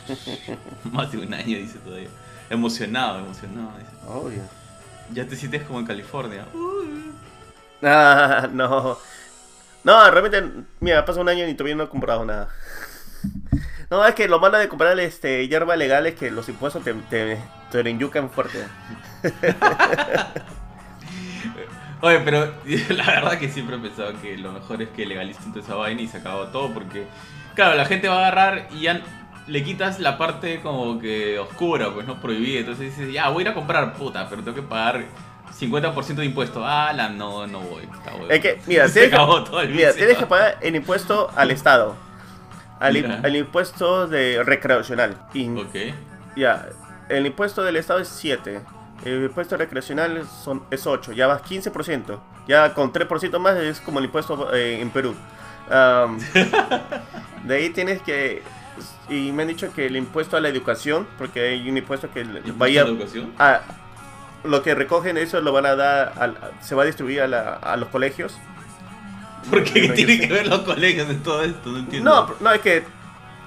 Más 0.93 1.11
de 1.11 1.19
un 1.19 1.35
año, 1.35 1.57
dice 1.59 1.79
todavía. 1.81 2.09
Emocionado, 2.49 3.19
emocionado. 3.19 3.73
Dice. 3.79 3.91
Obvio. 4.07 4.43
Ya 5.13 5.27
te 5.27 5.35
sientes 5.35 5.63
como 5.65 5.81
en 5.81 5.87
California. 5.87 6.45
Uy. 6.55 7.11
Ah, 7.83 8.49
no. 8.53 8.99
No, 9.83 10.11
realmente, 10.13 10.65
mira, 10.81 11.05
pasa 11.05 11.21
un 11.21 11.29
año 11.29 11.49
y 11.49 11.55
todavía 11.55 11.75
no 11.75 11.85
he 11.85 11.89
comprado 11.89 12.25
nada. 12.25 12.49
No, 13.91 14.05
es 14.05 14.15
que 14.15 14.29
lo 14.29 14.39
malo 14.39 14.59
de 14.59 14.69
comprar 14.69 14.99
este 15.01 15.49
hierba 15.49 15.77
legal 15.77 16.07
es 16.07 16.15
que 16.15 16.31
los 16.31 16.49
impuestos 16.49 16.85
te, 16.85 16.93
te, 16.93 17.39
te 17.71 18.29
fuerte. 18.29 18.67
Oye, 22.01 22.21
pero 22.21 22.55
la 22.91 23.07
verdad 23.07 23.39
que 23.39 23.49
siempre 23.49 23.77
he 23.77 23.79
pensado 23.79 24.13
que 24.21 24.37
lo 24.37 24.53
mejor 24.53 24.83
es 24.83 24.91
que 24.91 25.07
legalicen 25.07 25.53
toda 25.53 25.65
esa 25.65 25.75
vaina 25.75 26.03
y 26.03 26.09
se 26.09 26.19
acabó 26.19 26.49
todo 26.49 26.73
porque, 26.73 27.07
claro, 27.55 27.75
la 27.77 27.87
gente 27.87 28.09
va 28.09 28.17
a 28.17 28.19
agarrar 28.29 28.69
y 28.73 28.83
ya 28.83 29.03
le 29.47 29.65
quitas 29.65 29.99
la 29.99 30.19
parte 30.19 30.61
como 30.61 30.99
que 30.99 31.39
oscura, 31.39 31.91
pues 31.93 32.07
no 32.07 32.21
prohibida. 32.21 32.61
Entonces 32.61 32.97
dices, 32.97 33.13
ya, 33.13 33.29
voy 33.31 33.41
a 33.41 33.43
ir 33.47 33.49
a 33.49 33.55
comprar, 33.55 33.95
puta, 33.95 34.29
pero 34.29 34.43
tengo 34.43 34.55
que 34.55 34.63
pagar 34.63 35.07
50% 35.59 36.15
de 36.15 36.27
impuesto. 36.27 36.65
Ah, 36.65 36.93
la 36.93 37.09
no, 37.09 37.47
no 37.47 37.61
voy. 37.61 37.85
está 37.85 38.15
huevo. 38.15 38.31
Es 38.31 38.41
que, 38.41 38.61
mira, 38.67 38.87
se 38.89 39.01
tienes 39.01 39.15
acabó 39.15 39.43
todo 39.43 39.61
el 39.63 39.71
Mira, 39.71 39.93
tienes 39.93 40.19
que 40.19 40.27
pagar 40.27 40.59
el 40.61 40.77
impuesto 40.77 41.31
al 41.35 41.51
Estado. 41.51 42.08
Al, 42.81 43.21
al 43.25 43.37
impuesto 43.37 44.07
de 44.07 44.43
recreacional. 44.45 45.17
Y, 45.35 45.49
Ok. 45.49 45.75
Ya, 46.37 46.69
el 47.09 47.27
impuesto 47.27 47.63
del 47.65 47.77
Estado 47.77 47.99
es 48.01 48.09
7. 48.09 48.61
El 49.05 49.25
impuesto 49.25 49.57
recreacional 49.57 50.25
son, 50.45 50.63
es 50.71 50.87
8. 50.87 51.13
Ya 51.13 51.27
vas 51.27 51.43
15%. 51.43 52.19
Ya 52.47 52.75
con 52.75 52.93
3% 52.93 53.39
más 53.39 53.57
es 53.57 53.81
como 53.81 53.99
el 53.99 54.07
impuesto 54.07 54.53
eh, 54.55 54.81
en 54.81 54.91
Perú. 54.91 55.15
Am, 55.71 56.19
de 57.45 57.55
ahí 57.57 57.71
tienes 57.71 58.01
que... 58.03 58.43
Y 59.09 59.33
me 59.33 59.43
han 59.43 59.49
dicho 59.49 59.73
que 59.75 59.87
el 59.87 59.97
impuesto 59.97 60.37
a 60.37 60.41
la 60.41 60.49
educación, 60.49 61.07
porque 61.19 61.41
hay 61.49 61.69
un 61.69 61.77
impuesto 61.77 62.11
que 62.13 62.21
¿Y 62.21 62.51
vaya 62.57 62.85
la 62.85 62.91
educación? 62.91 63.33
a... 63.39 63.61
Lo 64.45 64.63
que 64.63 64.75
recogen 64.77 65.17
eso 65.19 65.41
lo 65.41 65.53
van 65.53 65.67
a 65.67 65.75
dar, 65.75 66.13
al- 66.17 66.39
se 66.61 66.77
va 66.77 66.85
a 66.85 66.87
distribuir 66.87 67.23
a, 67.23 67.27
la- 67.27 67.55
a 67.55 67.77
los 67.77 67.89
colegios. 67.89 68.39
¿Por 69.51 69.65
qué 69.65 69.89
No, 69.89 69.95
tienen 69.95 70.19
sé. 70.19 70.29
que 70.29 70.33
ver 70.35 70.47
los 70.49 70.61
colegios 70.61 71.09
en 71.11 71.23
todo 71.23 71.43
esto? 71.43 71.71
No 71.71 71.79
entiendo. 71.79 72.11
No, 72.11 72.35
no, 72.41 72.53
es 72.55 72.61
que 72.61 72.83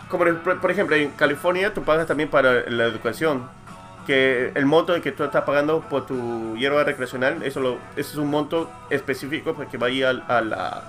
como 0.09 0.25
por 0.59 0.69
ejemplo, 0.71 0.95
en 0.95 1.09
California 1.11 1.73
tú 1.73 1.83
pagas 1.83 2.05
también 2.07 2.29
para 2.29 2.69
la 2.69 2.83
educación. 2.85 3.47
Que 4.05 4.51
el 4.55 4.65
monto 4.65 4.93
de 4.93 5.01
que 5.01 5.11
tú 5.11 5.23
estás 5.23 5.43
pagando 5.43 5.81
por 5.81 6.05
tu 6.07 6.57
hierba 6.57 6.83
recreacional, 6.83 7.43
eso, 7.43 7.59
lo, 7.61 7.73
eso 7.95 8.11
es 8.13 8.15
un 8.17 8.29
monto 8.31 8.69
específico 8.89 9.53
pues, 9.53 9.69
que 9.69 9.77
va 9.77 9.87
a 9.87 9.89
ir 9.91 10.05
al- 10.05 10.23
a, 10.27 10.41
la, 10.41 10.83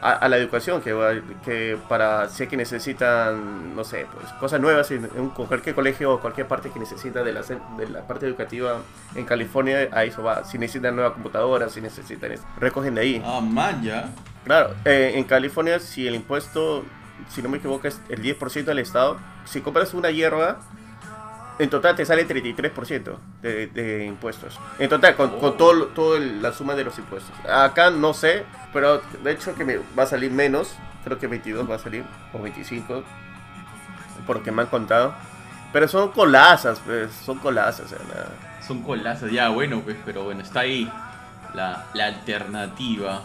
a, 0.00 0.12
a 0.12 0.28
la 0.28 0.36
educación, 0.36 0.80
que, 0.80 1.22
que 1.44 1.76
para 1.88 2.28
si 2.28 2.44
es 2.44 2.48
que 2.48 2.56
necesitan, 2.56 3.74
no 3.76 3.84
sé, 3.84 4.06
pues 4.12 4.32
cosas 4.34 4.60
nuevas 4.60 4.90
en, 4.90 5.08
en 5.16 5.30
cualquier 5.30 5.74
colegio 5.74 6.12
o 6.12 6.20
cualquier 6.20 6.46
parte 6.46 6.70
que 6.70 6.78
necesita 6.78 7.22
de 7.22 7.32
la, 7.32 7.42
de 7.42 7.88
la 7.90 8.02
parte 8.06 8.26
educativa 8.26 8.78
en 9.14 9.24
California, 9.24 9.88
a 9.92 10.04
eso 10.04 10.22
va. 10.22 10.44
Si 10.44 10.58
necesitan 10.58 10.94
nueva 10.96 11.14
computadora, 11.14 11.68
si 11.68 11.80
necesitan, 11.80 12.32
es- 12.32 12.42
recogen 12.58 12.94
de 12.94 13.00
ahí. 13.00 13.22
Ah, 13.24 13.40
man, 13.40 13.82
ya. 13.82 14.08
Claro, 14.44 14.74
eh, 14.84 15.12
en 15.16 15.24
California 15.24 15.78
si 15.80 16.06
el 16.06 16.14
impuesto, 16.14 16.84
si 17.28 17.42
no 17.42 17.48
me 17.48 17.58
equivoco, 17.58 17.86
es 17.88 18.00
el 18.08 18.22
10% 18.22 18.64
del 18.64 18.78
estado, 18.78 19.18
si 19.44 19.60
compras 19.60 19.92
una 19.94 20.10
hierba, 20.10 20.60
en 21.58 21.68
total 21.70 21.96
te 21.96 22.06
sale 22.06 22.24
33% 22.24 23.16
de, 23.42 23.66
de 23.66 24.04
impuestos. 24.06 24.58
En 24.78 24.88
total, 24.88 25.16
con, 25.16 25.40
con 25.40 25.56
todo, 25.56 25.86
todo 25.86 26.16
el- 26.16 26.40
la 26.40 26.52
suma 26.52 26.74
de 26.76 26.84
los 26.84 26.96
impuestos. 26.98 27.32
Acá 27.50 27.90
no 27.90 28.14
sé, 28.14 28.44
pero 28.72 29.00
de 29.22 29.32
hecho 29.32 29.54
que 29.54 29.64
me 29.64 29.78
va 29.98 30.02
a 30.04 30.06
salir 30.06 30.30
menos, 30.30 30.74
creo 31.04 31.18
que 31.18 31.26
22 31.26 31.68
va 31.70 31.76
a 31.76 31.78
salir, 31.78 32.04
o 32.32 32.40
25, 32.40 33.02
por 34.26 34.36
lo 34.36 34.42
que 34.42 34.52
me 34.52 34.62
han 34.62 34.68
contado. 34.68 35.14
Pero 35.72 35.86
son 35.86 36.12
colazas, 36.12 36.80
pues, 36.84 37.12
son 37.12 37.38
colazas. 37.38 37.90
nada. 37.92 38.30
Son 38.66 38.82
colazas, 38.82 39.30
ya, 39.30 39.48
bueno, 39.48 39.80
pues, 39.80 39.96
pero 40.04 40.24
bueno, 40.24 40.42
está 40.42 40.60
ahí 40.60 40.90
la, 41.54 41.86
la 41.94 42.06
alternativa. 42.06 43.22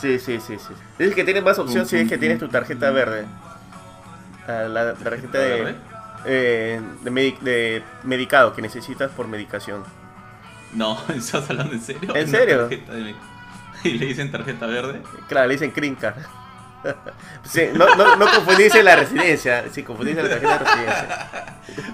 Sí, 0.00 0.18
sí, 0.18 0.40
sí, 0.40 0.58
sí. 0.58 0.74
Dices 0.98 1.14
que 1.14 1.24
tienes 1.24 1.42
más 1.42 1.58
opción 1.58 1.86
si 1.86 1.96
es 1.96 2.08
que 2.08 2.18
tienes 2.18 2.38
tu 2.38 2.48
tarjeta 2.48 2.90
verde. 2.90 3.26
Ah, 4.46 4.68
la 4.68 4.94
tarjeta 4.94 5.38
de, 5.38 5.74
eh, 6.26 6.80
de, 7.02 7.10
de 7.10 7.82
medicado 8.04 8.54
que 8.54 8.62
necesitas 8.62 9.10
por 9.10 9.26
medicación. 9.26 9.82
No, 10.72 10.98
¿estás 11.14 11.48
hablando 11.50 11.72
en 11.72 11.80
serio? 11.80 12.14
¿En 12.14 12.28
serio? 12.28 12.68
Y 13.86 13.98
le 13.98 14.06
dicen 14.06 14.30
tarjeta 14.32 14.66
verde. 14.66 15.00
Claro, 15.28 15.46
le 15.48 15.54
dicen 15.54 15.72
Green 15.74 15.94
Card. 15.94 16.16
Sí, 17.42 17.62
no, 17.74 17.96
no, 17.96 18.14
no 18.16 18.26
confundirse 18.30 18.80
la 18.82 18.94
residencia, 18.94 19.64
sí, 19.72 19.82
confundirse 19.82 20.22
la 20.22 20.28
tarjeta 20.28 20.58
de 20.58 20.64
residencia. 20.64 21.26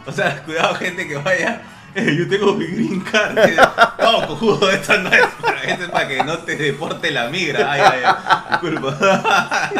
O 0.06 0.12
sea, 0.12 0.42
cuidado, 0.42 0.74
gente 0.74 1.08
que 1.08 1.16
vaya. 1.16 1.62
eh, 1.94 2.14
yo 2.18 2.28
tengo 2.28 2.52
mi 2.54 2.66
green 2.66 3.00
card. 3.00 3.34
que- 3.36 3.56
No, 4.02 4.26
cojudo, 4.26 4.70
esta 4.70 4.98
no 4.98 5.08
es 5.10 5.24
para, 5.40 5.62
esto 5.62 5.84
es 5.84 5.90
para 5.90 6.08
que 6.08 6.22
no 6.24 6.38
te 6.38 6.56
deporte 6.56 7.10
la 7.10 7.28
migra. 7.28 7.72
Ay, 7.72 7.80
ay, 7.82 8.00
ay. 8.04 8.14
Disculpa. 8.50 9.70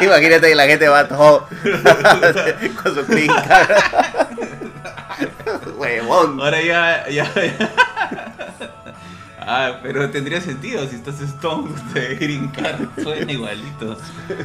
Imagínate 0.00 0.48
que 0.48 0.54
la 0.54 0.66
gente 0.66 0.88
va 0.88 1.08
todo 1.08 1.48
con 2.82 2.94
su 2.94 3.06
Green 3.06 3.32
Card. 3.48 3.70
Huevón. 5.76 6.40
Ahora 6.40 6.60
ya, 6.60 7.08
ya, 7.08 7.24
ya. 7.34 7.70
Ah, 9.46 9.78
pero 9.82 10.08
tendría 10.10 10.40
sentido 10.40 10.86
si 10.88 10.96
estás 10.96 11.20
Stone 11.20 11.70
de 11.94 12.14
Green 12.20 12.48
Card, 12.48 12.88
suena 13.02 13.30
igualito. 13.32 13.96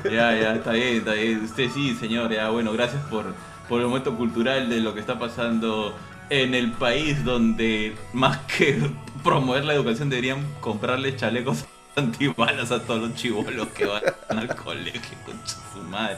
Ya, 0.05 0.33
ya, 0.35 0.55
está 0.55 0.71
bien, 0.71 0.97
está 0.97 1.13
bien. 1.13 1.43
Usted 1.43 1.69
sí, 1.73 1.95
señor, 1.95 2.31
ya, 2.31 2.49
bueno, 2.49 2.71
gracias 2.73 3.01
por, 3.09 3.25
por 3.69 3.81
el 3.81 3.87
momento 3.87 4.15
cultural 4.15 4.69
de 4.69 4.79
lo 4.79 4.93
que 4.93 4.99
está 4.99 5.17
pasando 5.19 5.95
en 6.29 6.53
el 6.53 6.71
país 6.71 7.23
donde 7.23 7.95
más 8.13 8.37
que 8.57 8.89
promover 9.23 9.63
la 9.65 9.73
educación 9.73 10.09
deberían 10.09 10.45
comprarle 10.59 11.15
chalecos 11.15 11.65
antibalas 11.95 12.71
a 12.71 12.79
todos 12.81 13.01
los 13.01 13.15
chivolos 13.15 13.67
que 13.69 13.85
van 13.85 14.03
al 14.29 14.55
colegio, 14.55 15.17
concha 15.25 15.55
su 15.73 15.81
madre. 15.89 16.17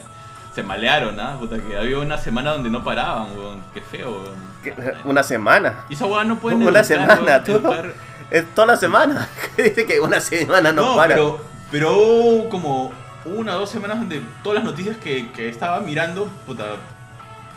Se 0.54 0.64
malearon, 0.64 1.18
¿ah? 1.20 1.36
Puta, 1.38 1.58
que 1.60 1.76
había 1.76 1.96
una 1.98 2.18
semana 2.18 2.50
donde 2.50 2.70
no 2.70 2.82
paraban, 2.82 3.28
weón. 3.38 3.62
Qué 3.72 3.80
feo, 3.80 4.10
weón. 4.20 4.96
Una 5.04 5.22
semana. 5.22 5.84
Y 5.88 5.94
esa 5.94 6.06
weá 6.06 6.24
no 6.24 6.38
pueden 6.40 6.58
Una 6.62 6.80
educar, 6.80 6.84
semana, 6.84 7.14
weón, 7.14 7.62
educar- 7.62 7.94
Es 8.30 8.44
toda 8.54 8.66
la 8.68 8.76
semana. 8.76 9.28
Dice 9.56 9.86
que 9.86 10.00
una 10.00 10.20
semana 10.20 10.72
no, 10.72 10.82
No, 10.92 10.96
para. 10.96 11.14
pero, 11.14 11.40
pero 11.70 11.92
hubo 11.98 12.48
como 12.48 12.92
una 13.24 13.56
o 13.56 13.60
dos 13.60 13.70
semanas 13.70 13.98
donde 13.98 14.22
todas 14.42 14.56
las 14.56 14.64
noticias 14.64 14.96
que, 14.96 15.30
que 15.32 15.48
estaba 15.48 15.80
mirando, 15.80 16.26
puta, 16.46 16.64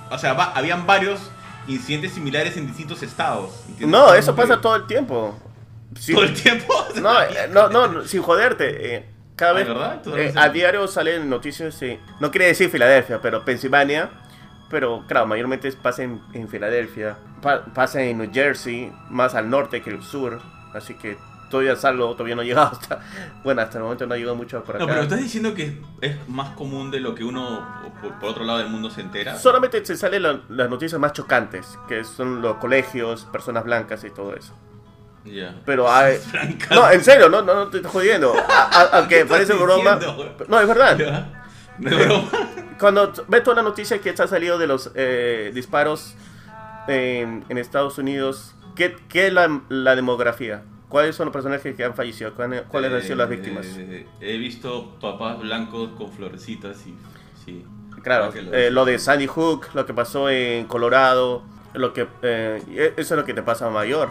o 0.10 0.18
sea, 0.18 0.34
va- 0.34 0.52
habían 0.56 0.86
varios 0.86 1.32
incidentes 1.68 2.14
similares 2.14 2.58
en 2.58 2.68
distintos 2.68 3.02
estados. 3.04 3.52
¿entiendes? 3.70 3.88
No, 4.00 4.14
eso 4.14 4.36
pasa 4.36 4.60
todo 4.60 4.76
el 4.76 4.86
tiempo. 4.88 5.38
Todo 6.12 6.24
el 6.24 6.34
tiempo. 6.34 6.74
No, 7.02 7.22
eh, 7.22 7.50
no, 7.52 7.70
no, 7.70 8.04
sin 8.06 8.22
joderte. 8.22 8.96
eh, 8.96 9.06
cada 9.36 9.52
Ah, 9.52 9.54
vez 9.56 9.68
¿verdad? 9.68 10.02
¿Tú 10.04 10.16
eh, 10.16 10.32
a 10.36 10.50
diario 10.50 10.88
salen 10.88 11.28
noticias, 11.30 11.74
sí. 11.76 11.98
no 12.20 12.30
quiere 12.30 12.48
decir 12.48 12.70
Filadelfia, 12.70 13.20
pero 13.22 13.44
Pensilvania. 13.46 14.10
Pero 14.70 15.04
claro, 15.08 15.26
mayormente 15.28 15.72
pasa 15.74 16.04
en, 16.04 16.20
en 16.34 16.48
Filadelfia, 16.50 17.16
pa- 17.42 17.64
pasa 17.66 18.02
en 18.02 18.18
New 18.18 18.30
Jersey, 18.34 18.92
más 19.10 19.34
al 19.36 19.50
norte 19.50 19.82
que 19.84 19.90
el 19.92 20.02
sur. 20.04 20.42
Así 20.74 20.96
que 20.96 21.18
todavía 21.50 21.76
salgo, 21.76 22.12
todavía 22.14 22.36
no 22.36 22.42
he 22.42 22.46
llegado 22.46 22.68
hasta. 22.72 23.00
Bueno, 23.44 23.62
hasta 23.62 23.78
el 23.78 23.84
momento 23.84 24.08
no 24.08 24.14
ha 24.14 24.18
llegado 24.18 24.36
mucho 24.36 24.64
por 24.64 24.76
acá. 24.76 24.84
No, 24.86 24.90
pero 24.90 25.04
estás 25.04 25.20
diciendo 25.20 25.54
que 25.54 25.80
es 26.02 26.16
más 26.28 26.50
común 26.56 26.90
de 26.92 27.00
lo 27.00 27.14
que 27.14 27.24
uno, 27.24 27.68
por, 28.02 28.14
por 28.20 28.30
otro 28.30 28.44
lado 28.44 28.60
del 28.60 28.70
mundo, 28.70 28.90
se 28.90 29.02
entera. 29.02 29.38
Solamente 29.38 29.86
se 29.86 29.96
salen 29.96 30.24
la- 30.24 30.40
las 30.50 30.70
noticias 30.70 31.00
más 31.00 31.14
chocantes, 31.14 31.78
que 31.88 32.04
son 32.04 32.42
los 32.42 32.56
colegios, 32.58 33.26
personas 33.26 33.64
blancas 33.64 34.04
y 34.04 34.10
todo 34.10 34.36
eso. 34.36 34.54
Ya. 35.26 35.56
Pero 35.66 35.90
hay... 35.92 36.18
No, 36.72 36.90
en 36.92 37.04
serio, 37.04 37.30
no, 37.30 37.42
no, 37.44 37.54
no 37.56 37.68
te 37.68 37.78
estoy 37.78 37.92
jodiendo. 37.92 38.34
Aunque 38.92 39.20
¿Qué 39.20 39.26
parece 39.26 39.54
broma. 39.54 40.00
No, 40.50 40.60
es 40.60 40.68
verdad. 40.68 40.98
Ya. 40.98 41.44
No 41.78 41.90
es 41.90 42.06
broma. 42.08 42.30
Cuando 42.80 43.10
t- 43.10 43.22
ves 43.28 43.44
toda 43.44 43.58
la 43.58 43.62
noticia 43.64 44.00
que 44.02 44.10
está 44.10 44.28
salido 44.28 44.58
de 44.58 44.68
los 44.68 44.92
eh, 44.96 45.52
disparos 45.54 46.16
en, 46.88 47.46
en 47.48 47.58
Estados 47.58 47.98
Unidos, 47.98 48.54
¿qué, 48.76 48.96
qué 49.10 49.28
es 49.28 49.34
la, 49.34 49.62
la 49.70 49.96
demografía? 49.96 50.64
¿Cuáles 50.90 51.16
son 51.16 51.26
los 51.26 51.34
personajes 51.34 51.76
que 51.76 51.84
han 51.84 51.96
fallecido? 51.96 52.34
¿Cuáles 52.36 52.92
han 52.94 53.02
sido 53.02 53.16
las 53.16 53.30
víctimas? 53.30 53.66
Eh, 53.66 54.06
he 54.22 54.38
visto 54.38 54.98
papás 55.02 55.40
blancos 55.40 55.90
con 55.98 56.12
florecitas 56.12 56.86
y. 56.86 56.96
Sí. 57.44 57.66
Claro, 58.04 58.32
eh, 58.54 58.70
lo 58.70 58.86
de 58.86 59.00
Sandy 59.00 59.28
Hook, 59.28 59.68
lo 59.74 59.86
que 59.86 59.94
pasó 59.94 60.30
en 60.30 60.66
Colorado, 60.66 61.42
lo 61.74 61.94
que 61.94 62.06
eh, 62.22 62.62
e- 62.70 62.94
eso 62.98 63.14
es 63.16 63.20
lo 63.20 63.26
que 63.26 63.34
te 63.34 63.42
pasa 63.42 63.68
en 63.68 63.74
Mayor. 63.74 64.10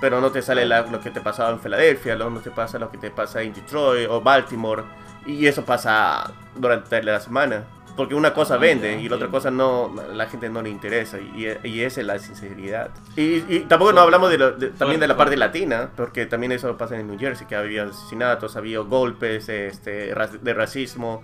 Pero 0.00 0.20
no 0.20 0.30
te 0.32 0.42
sale 0.42 0.64
la- 0.66 0.82
lo 0.82 1.00
que 1.00 1.10
te 1.10 1.20
pasaba 1.20 1.50
en 1.50 1.60
Filadelfia, 1.60 2.16
lo- 2.16 2.28
no 2.30 2.40
te 2.40 2.50
pasa 2.50 2.78
lo 2.78 2.90
que 2.90 2.98
te 2.98 3.10
pasa 3.10 3.42
en 3.42 3.52
Detroit 3.54 4.08
o 4.10 4.20
Baltimore. 4.20 4.82
Y 5.26 5.46
eso 5.46 5.64
pasa 5.64 6.32
durante 6.56 7.02
la 7.02 7.20
semana. 7.20 7.64
Porque 7.96 8.14
una 8.14 8.32
cosa 8.32 8.54
Ah, 8.54 8.58
vende 8.58 9.00
y 9.00 9.08
la 9.08 9.16
otra 9.16 9.28
cosa 9.28 9.50
no, 9.50 9.94
la 10.14 10.26
gente 10.26 10.48
no 10.48 10.62
le 10.62 10.70
interesa. 10.70 11.18
Y, 11.18 11.46
y 11.64 11.80
esa 11.82 12.00
es 12.00 12.06
la 12.06 12.18
sinceridad. 12.18 12.90
Y, 13.16 13.44
y 13.48 13.66
tampoco 13.68 13.92
no 13.92 14.00
hablamos 14.00 14.30
de 14.30 14.38
lo- 14.38 14.52
de- 14.52 14.70
también 14.70 15.00
de 15.00 15.08
la 15.08 15.16
parte 15.16 15.36
latina, 15.36 15.90
porque 15.96 16.26
también 16.26 16.52
eso 16.52 16.76
pasa 16.78 16.98
en 16.98 17.06
New 17.08 17.18
Jersey, 17.18 17.46
que 17.46 17.56
había 17.56 17.84
asesinatos, 17.84 18.56
había 18.56 18.78
golpes 18.80 19.48
este, 19.48 20.14
de 20.42 20.54
racismo 20.54 21.22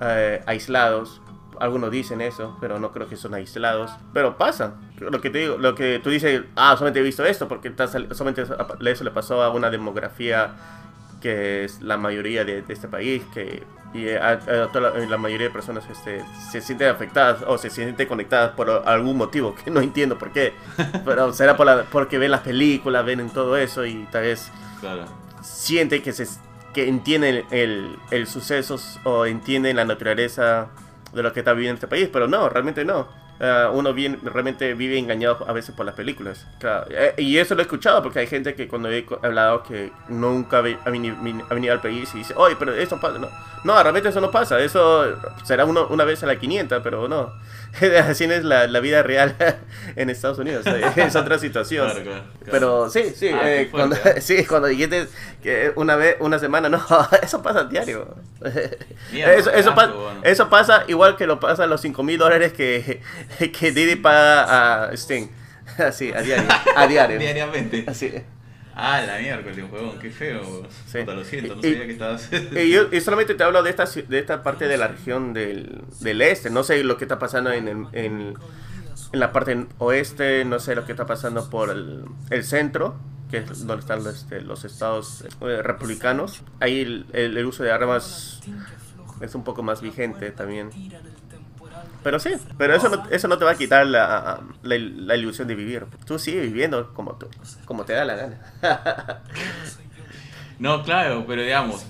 eh, 0.00 0.42
aislados. 0.46 1.20
Algunos 1.60 1.90
dicen 1.90 2.20
eso, 2.20 2.56
pero 2.60 2.78
no 2.78 2.92
creo 2.92 3.08
que 3.08 3.16
son 3.16 3.32
aislados. 3.34 3.90
Pero 4.12 4.36
pasa. 4.36 4.74
Lo 4.98 5.20
que 5.20 5.30
te 5.30 5.38
digo, 5.38 5.56
lo 5.58 5.74
que 5.74 6.00
tú 6.02 6.10
dices, 6.10 6.42
ah, 6.56 6.74
solamente 6.76 7.00
he 7.00 7.02
visto 7.02 7.24
esto, 7.24 7.48
porque 7.48 7.72
solamente 8.12 8.42
eso 8.42 9.04
le 9.04 9.10
pasó 9.10 9.42
a 9.42 9.50
una 9.50 9.70
demografía 9.70 10.54
que 11.20 11.64
es 11.64 11.80
la 11.82 11.96
mayoría 11.96 12.44
de, 12.44 12.62
de 12.62 12.72
este 12.72 12.88
país, 12.88 13.22
que 13.32 13.62
y 13.94 14.10
a, 14.10 14.32
a 14.32 14.38
toda 14.72 14.90
la, 14.90 14.98
la 15.06 15.16
mayoría 15.16 15.46
de 15.46 15.52
personas 15.52 15.84
este, 15.90 16.22
se 16.50 16.60
sienten 16.60 16.88
afectadas 16.88 17.42
o 17.46 17.56
se 17.56 17.70
sienten 17.70 18.06
conectadas 18.06 18.50
por 18.50 18.68
algún 18.84 19.16
motivo, 19.16 19.54
que 19.54 19.70
no 19.70 19.80
entiendo 19.80 20.18
por 20.18 20.32
qué. 20.32 20.52
Pero 21.04 21.32
será 21.32 21.56
por 21.56 21.64
la- 21.66 21.84
porque 21.84 22.18
ven 22.18 22.30
las 22.32 22.40
películas, 22.42 23.04
ven 23.06 23.20
en 23.20 23.30
todo 23.30 23.56
eso 23.56 23.86
y 23.86 24.06
tal 24.10 24.22
vez 24.22 24.50
Claro. 24.80 25.04
sienten 25.42 26.02
que 26.02 26.12
se 26.12 26.26
que 26.74 26.88
entienden 26.88 27.46
el, 27.50 27.96
el 28.10 28.26
sucesos 28.26 29.00
o 29.04 29.24
entienden 29.24 29.76
la 29.76 29.86
naturaleza 29.86 30.66
de 31.14 31.22
lo 31.22 31.32
que 31.32 31.40
está 31.40 31.54
viviendo 31.54 31.76
este 31.76 31.88
país, 31.88 32.10
pero 32.12 32.28
no, 32.28 32.50
realmente 32.50 32.84
no. 32.84 33.08
Ah, 33.38 33.70
uno 33.72 33.92
bien, 33.92 34.18
realmente 34.24 34.72
vive 34.74 34.98
engañado 34.98 35.44
a 35.48 35.52
veces 35.52 35.74
por 35.74 35.84
las 35.84 35.94
películas. 35.94 36.46
Claro, 36.58 36.86
eh, 36.90 37.14
y 37.18 37.36
eso 37.38 37.54
lo 37.54 37.60
he 37.60 37.64
escuchado 37.64 38.02
porque 38.02 38.20
hay 38.20 38.26
gente 38.26 38.54
que 38.54 38.66
cuando 38.66 38.90
he 38.90 39.04
hablado 39.22 39.62
que 39.62 39.92
nunca 40.08 40.58
ha 40.58 40.62
veni- 40.62 41.14
veni- 41.22 41.44
ha 41.50 41.52
venido 41.54 41.74
al 41.74 41.80
país 41.82 42.08
y 42.14 42.18
dice, 42.18 42.32
oye, 42.36 42.56
pero 42.58 42.74
eso 42.74 42.98
pasa. 43.00 43.18
No, 43.18 43.28
no 43.64 43.82
realmente 43.82 44.08
eso 44.08 44.20
no 44.22 44.30
pasa. 44.30 44.58
Eso 44.60 45.18
será 45.44 45.64
uno, 45.66 45.86
una 45.88 46.04
vez 46.04 46.22
a 46.22 46.26
la 46.26 46.36
500, 46.38 46.80
pero 46.82 47.08
no. 47.08 47.32
Así 48.08 48.24
es 48.24 48.42
la, 48.44 48.66
la 48.68 48.80
vida 48.80 49.02
real 49.02 49.36
en 49.96 50.08
Estados 50.08 50.38
Unidos. 50.38 50.64
Es 50.96 51.14
otra 51.14 51.38
situación. 51.38 51.90
Claro, 51.90 52.02
claro. 52.04 52.22
Pero 52.50 52.88
sí, 52.90 53.12
sí, 53.14 53.28
Ah, 53.28 53.52
eh, 53.52 53.68
cuando, 53.70 53.96
¿eh? 53.96 54.20
sí, 54.22 54.46
cuando 54.46 54.68
dijiste 54.68 55.08
que 55.42 55.72
una 55.76 55.96
vez, 55.96 56.16
una 56.20 56.38
semana, 56.38 56.68
no, 56.70 56.80
eso 57.22 57.42
pasa 57.42 57.64
diario. 57.64 58.14
Mierda, 59.12 59.34
eso, 59.34 59.50
eso, 59.50 59.74
pa- 59.74 59.88
bueno. 59.88 60.20
eso 60.22 60.48
pasa 60.48 60.84
igual 60.88 61.16
que 61.16 61.26
lo 61.26 61.38
pasan 61.40 61.68
los 61.70 61.80
5 61.80 62.02
mil 62.02 62.18
dólares 62.18 62.52
que, 62.52 63.02
que 63.58 63.72
Diddy 63.72 63.96
paga 63.96 64.84
a 64.88 64.92
Sting. 64.96 65.28
Así, 65.78 66.12
a 66.12 66.22
diario. 66.22 66.48
A 66.76 66.86
diario. 66.86 67.18
Diariamente. 67.18 67.84
Así. 67.86 68.12
Ah, 68.78 69.00
la 69.00 69.18
miércoles, 69.18 69.64
huevón, 69.72 69.98
qué 69.98 70.10
feo. 70.10 70.66
Sí. 70.86 70.98
Puta, 71.00 71.14
lo 71.14 71.24
siento, 71.24 71.54
no 71.56 71.60
Y- 71.60 71.72
sabía 71.72 71.86
que 71.86 71.92
estabas. 71.92 72.28
Y 72.52 72.70
yo 72.70 72.88
y 72.92 73.00
solamente 73.00 73.34
te 73.34 73.42
hablo 73.42 73.62
de 73.62 73.70
esta, 73.70 73.84
de 73.86 74.18
esta 74.18 74.42
parte 74.42 74.68
de 74.68 74.76
la 74.76 74.88
región 74.88 75.32
del, 75.32 75.82
del 76.00 76.20
este. 76.22 76.50
No 76.50 76.62
sé 76.62 76.84
lo 76.84 76.98
que 76.98 77.04
está 77.04 77.18
pasando 77.18 77.50
en, 77.52 77.68
el- 77.68 77.86
en, 77.92 78.34
en 79.12 79.18
la 79.20 79.32
parte 79.32 79.66
oeste, 79.78 80.44
no 80.44 80.60
sé 80.60 80.74
lo 80.74 80.84
que 80.84 80.92
está 80.92 81.06
pasando 81.06 81.48
por 81.48 81.70
el, 81.70 82.04
el 82.28 82.44
centro, 82.44 82.96
que 83.30 83.38
es 83.38 83.66
donde 83.66 83.80
están 83.80 84.04
los, 84.04 84.14
este, 84.14 84.42
los 84.42 84.64
estados 84.66 85.24
eh, 85.40 85.62
republicanos. 85.62 86.42
Ahí 86.60 86.80
el, 86.82 87.06
el- 87.14 87.36
el 87.38 87.46
uso 87.46 87.62
de 87.64 87.72
armas 87.72 88.40
es 89.22 89.34
un 89.34 89.42
poco 89.42 89.62
más 89.62 89.80
vigente 89.80 90.30
también. 90.32 90.68
Pero 92.06 92.20
sí, 92.20 92.30
pero 92.56 92.72
eso 92.72 92.88
no, 92.88 93.02
eso 93.10 93.26
no 93.26 93.36
te 93.36 93.44
va 93.44 93.50
a 93.50 93.56
quitar 93.56 93.84
la, 93.84 94.40
la, 94.62 94.78
la 94.78 95.16
ilusión 95.16 95.48
de 95.48 95.56
vivir. 95.56 95.86
Tú 96.06 96.20
sigues 96.20 96.42
viviendo 96.44 96.94
como, 96.94 97.16
tú, 97.16 97.26
como 97.64 97.84
te 97.84 97.94
da 97.94 98.04
la 98.04 98.14
gana. 98.14 98.38
No, 100.60 100.84
claro, 100.84 101.24
pero 101.26 101.42
digamos. 101.42 101.84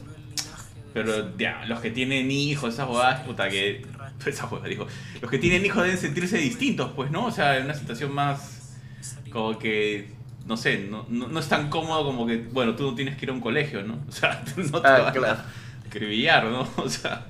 Pero 0.95 1.37
ya, 1.37 1.67
los 1.67 1.81
que 1.81 1.91
tienen 1.91 2.31
hijos, 2.31 2.73
esas 2.73 2.87
bobadas, 2.89 3.21
puta 3.27 3.51
que. 3.51 3.85
Esas 4.25 4.49
bobadas, 4.49 4.71
digo. 4.71 4.87
Los 5.21 5.31
que 5.31 5.39
tienen 5.39 5.67
hijos 5.67 5.83
deben 5.83 5.99
sentirse 5.99 6.39
distintos, 6.39 6.93
pues, 6.97 7.11
¿no? 7.11 7.27
O 7.27 7.31
sea, 7.31 7.59
en 7.59 7.65
una 7.67 7.75
situación 7.75 8.15
más. 8.15 8.75
Como 9.31 9.59
que. 9.59 10.15
No 10.47 10.57
sé, 10.57 10.79
no, 10.91 11.05
no, 11.11 11.29
no 11.29 11.41
es 11.41 11.49
tan 11.51 11.69
cómodo 11.69 12.07
como 12.07 12.27
que. 12.27 12.39
Bueno, 12.39 12.75
tú 12.75 12.85
no 12.85 12.95
tienes 12.95 13.17
que 13.19 13.27
ir 13.27 13.31
a 13.31 13.35
un 13.35 13.43
colegio, 13.43 13.83
¿no? 13.83 13.99
O 14.09 14.13
sea, 14.13 14.43
tú 14.43 14.63
no 14.63 14.81
te 14.81 14.89
Ah, 14.89 14.99
vas 15.01 15.13
claro. 15.13 15.41
a 15.41 15.87
acribillar, 15.87 16.45
¿no? 16.45 16.67
O 16.79 16.89
sea, 16.89 17.27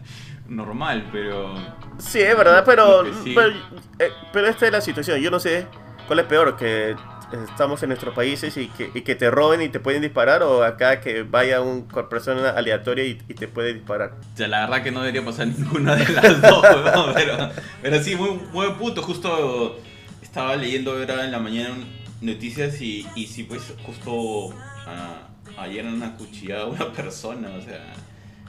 normal, 0.48 1.08
pero. 1.12 1.54
Sí, 1.98 2.20
es 2.20 2.36
verdad, 2.36 2.62
pero, 2.66 3.04
sí. 3.24 3.32
pero, 3.34 3.50
eh, 3.98 4.10
pero 4.32 4.48
esta 4.48 4.66
es 4.66 4.72
la 4.72 4.80
situación. 4.80 5.20
Yo 5.20 5.30
no 5.30 5.40
sé 5.40 5.66
cuál 6.06 6.20
es 6.20 6.26
peor, 6.26 6.56
que 6.56 6.94
estamos 7.32 7.82
en 7.82 7.88
nuestros 7.88 8.14
países 8.14 8.56
y 8.56 8.68
que, 8.68 8.90
y 8.94 9.00
que 9.02 9.14
te 9.14 9.30
roben 9.30 9.60
y 9.60 9.68
te 9.68 9.80
pueden 9.80 10.02
disparar 10.02 10.42
o 10.42 10.62
acá 10.62 11.00
que 11.00 11.22
vaya 11.22 11.60
un 11.60 11.82
con 11.82 12.08
persona 12.08 12.50
aleatoria 12.50 13.04
y, 13.04 13.18
y 13.28 13.34
te 13.34 13.48
puede 13.48 13.74
disparar. 13.74 14.14
O 14.34 14.36
sea, 14.36 14.48
la 14.48 14.60
verdad 14.60 14.82
que 14.82 14.90
no 14.92 15.00
debería 15.00 15.24
pasar 15.24 15.46
ninguna 15.58 15.96
de 15.96 16.08
las 16.12 16.40
dos, 16.42 16.62
weón, 16.84 17.14
pero, 17.14 17.50
pero 17.82 18.02
sí, 18.02 18.14
muy 18.16 18.30
buen 18.52 18.74
punto. 18.74 19.02
Justo 19.02 19.78
estaba 20.22 20.56
leyendo 20.56 20.92
ahora 20.92 21.24
en 21.24 21.32
la 21.32 21.38
mañana 21.38 21.74
noticias 22.20 22.80
y, 22.80 23.06
y 23.14 23.26
sí, 23.26 23.44
pues 23.44 23.74
justo 23.84 24.54
ah, 24.86 25.28
ayer 25.58 25.86
han 25.86 26.02
acuchillado 26.02 26.66
a 26.66 26.68
una 26.68 26.92
persona, 26.92 27.48
o 27.56 27.60
sea, 27.60 27.92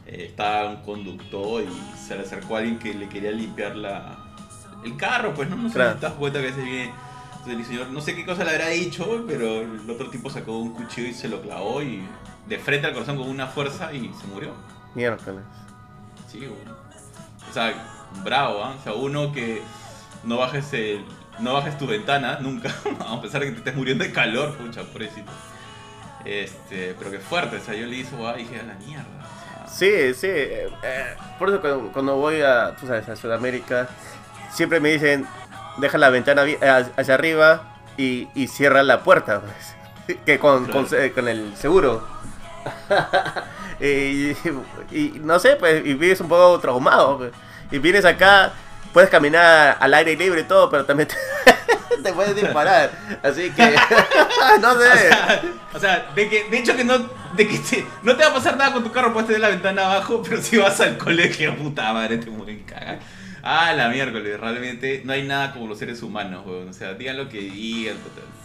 eh, 0.08 0.26
estaba 0.30 0.70
un 0.70 0.78
conductor 0.78 1.64
y 1.64 1.98
se 1.98 2.16
le 2.16 2.22
acercó 2.22 2.56
a 2.56 2.60
alguien 2.60 2.80
que 2.80 2.94
le 2.94 3.08
quería 3.10 3.32
limpiar 3.32 3.76
la, 3.76 4.18
el 4.84 4.96
carro, 4.98 5.34
pues 5.34 5.50
no, 5.50 5.56
no 5.58 5.70
sé 5.70 5.76
Claro. 5.76 5.94
si 5.94 6.00
te 6.00 6.06
das 6.06 6.16
cuenta 6.16 6.42
que 6.42 6.54
se 6.54 6.62
viene... 6.62 6.92
entonces 7.32 7.54
el 7.58 7.66
señor, 7.66 7.88
no 7.92 8.02
sé 8.02 8.16
qué 8.16 8.26
cosa 8.26 8.44
le 8.44 8.52
habrá 8.52 8.70
dicho, 8.70 9.24
pero 9.28 9.62
el 9.62 9.90
otro 9.90 10.10
tipo 10.10 10.30
sacó 10.30 10.58
un 10.58 10.74
cuchillo 10.74 11.08
y 11.10 11.14
se 11.14 11.28
lo 11.28 11.42
clavó 11.42 11.82
y 11.82 12.04
de 12.48 12.58
frente 12.60 12.88
al 12.88 12.94
corazón 12.94 13.18
con 13.18 13.30
una 13.30 13.48
fuerza 13.48 13.94
y 13.94 14.12
se 14.20 14.28
murió. 14.28 14.54
Miércoles. 14.96 15.44
Sí. 16.32 16.48
O 17.50 17.54
sea, 17.54 17.74
bravo, 18.24 18.64
¿ah? 18.64 18.76
O 18.80 18.84
sea, 18.84 18.94
uno 18.94 19.32
que 19.34 19.62
no 20.24 20.38
bajes 20.38 20.72
el, 20.74 21.04
no 21.40 21.54
bajes 21.54 21.78
tu 21.78 21.86
ventana 21.88 22.40
nunca, 22.40 22.74
a 23.00 23.22
pesar 23.22 23.42
de 23.42 23.48
que 23.48 23.52
te 23.54 23.58
estés 23.60 23.76
muriendo 23.76 24.04
de 24.04 24.12
calor, 24.12 24.56
pucha, 24.58 24.84
pobrecito. 24.84 25.32
Este, 26.26 26.96
pero 26.98 27.12
que 27.12 27.20
fuerte, 27.20 27.58
o 27.58 27.62
sea, 27.62 27.74
yo 27.74 27.86
le 27.86 27.98
hice 27.98 28.16
guau 28.16 28.36
y 28.38 28.44
dije, 28.44 28.60
a 28.60 28.64
la 28.64 28.74
mierda. 28.76 29.06
Sí, 29.70 30.14
sí. 30.14 30.28
eh, 30.28 30.70
eh, 30.84 31.16
por 31.38 31.50
eso 31.50 31.62
cuando, 31.62 31.92
cuando 31.92 32.16
voy 32.16 32.42
a, 32.42 32.76
tú 32.80 32.88
sabes, 32.88 33.08
a 33.10 33.16
Sudamérica, 33.16 33.88
siempre 34.52 34.80
me 34.80 34.90
dicen, 34.90 35.28
deja 35.78 35.98
la 35.98 36.10
ventana 36.10 36.44
eh, 36.46 36.86
hacia 36.98 37.14
arriba 37.14 37.76
y, 37.98 38.28
y 38.34 38.48
cierra 38.48 38.84
la 38.84 39.04
puerta. 39.04 39.42
pues, 39.42 40.18
que 40.26 40.40
con, 40.40 40.66
con, 40.66 40.86
Claro. 40.86 41.04
eh, 41.04 41.12
con 41.12 41.28
el 41.28 41.56
seguro. 41.56 42.08
y, 43.80 44.32
y 44.92 45.20
no 45.22 45.40
sé, 45.40 45.56
pues, 45.58 45.86
y 45.86 45.94
vives 45.94 46.22
un 46.22 46.28
poco 46.30 46.60
traumado. 46.60 47.18
pues. 47.20 47.32
Y 47.72 47.80
vienes 47.80 48.06
acá, 48.06 48.54
puedes 48.94 49.10
caminar 49.10 49.78
al 49.80 49.94
aire 49.94 50.16
libre 50.16 50.42
y 50.42 50.44
todo, 50.46 50.70
pero 50.70 50.86
también 50.86 51.10
te, 52.04 52.14
puedes 52.14 52.36
disparar. 52.36 52.92
Así 53.24 53.50
que, 53.52 53.76
no 54.62 54.80
sé. 54.80 55.10
o 55.74 55.80
sea, 55.80 56.12
de 56.16 56.30
que, 56.30 56.44
de 56.50 56.58
hecho 56.58 56.76
que 56.76 56.84
no, 56.84 56.98
de 57.36 57.48
que 57.48 57.58
te- 57.60 57.86
no 58.04 58.16
te 58.16 58.24
va 58.24 58.32
a 58.32 58.34
pasar 58.34 58.58
nada 58.58 58.74
con 58.74 58.84
tu 58.84 58.92
carro, 58.92 59.14
puedes 59.14 59.28
tener 59.28 59.42
la 59.42 59.50
ventana 59.50 59.86
abajo, 59.86 60.22
pero 60.28 60.42
si 60.42 60.58
vas 60.58 60.80
al 60.82 60.98
colegio, 60.98 61.56
puta 61.56 61.94
madre, 61.94 62.18
te 62.18 62.30
mueren 62.30 62.64
caga. 62.64 63.00
Ah, 63.44 63.72
la 63.74 63.88
miércoles, 63.90 64.40
realmente 64.40 65.02
no 65.06 65.14
hay 65.14 65.24
nada 65.24 65.54
como 65.54 65.68
los 65.68 65.80
seres 65.80 66.02
humanos, 66.02 66.46
weón. 66.46 66.68
O 66.70 66.74
sea, 66.74 66.94
digan 66.96 67.16
lo 67.18 67.30
que 67.30 67.40
digan, 67.40 67.96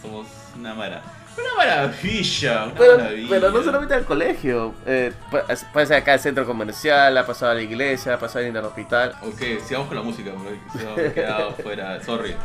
somos 0.01 0.27
una 0.57 0.73
mara, 0.73 1.01
una 1.37 1.55
maravilla, 1.57 2.65
una 2.65 2.73
Pero, 2.75 2.97
maravilla. 2.97 3.27
pero 3.29 3.51
no 3.51 3.63
solamente 3.63 3.93
al 3.95 4.05
colegio. 4.05 4.73
Eh, 4.85 5.11
pu- 5.31 5.67
puede 5.73 5.85
ser 5.87 5.97
acá 5.97 6.13
al 6.13 6.19
centro 6.19 6.45
comercial, 6.45 7.17
ha 7.17 7.25
pasado 7.25 7.51
a 7.51 7.55
la 7.55 7.61
iglesia, 7.61 8.13
ha 8.15 8.19
pasado 8.19 8.45
el 8.45 8.55
hospital. 8.57 9.15
Ok, 9.21 9.41
sigamos 9.65 9.87
con 9.87 9.97
la 9.97 10.03
música, 10.03 10.31
porque 10.31 10.57
se 10.79 11.07
ha 11.09 11.13
quedado 11.13 11.51
fuera. 11.63 12.03
Sorry. 12.03 12.35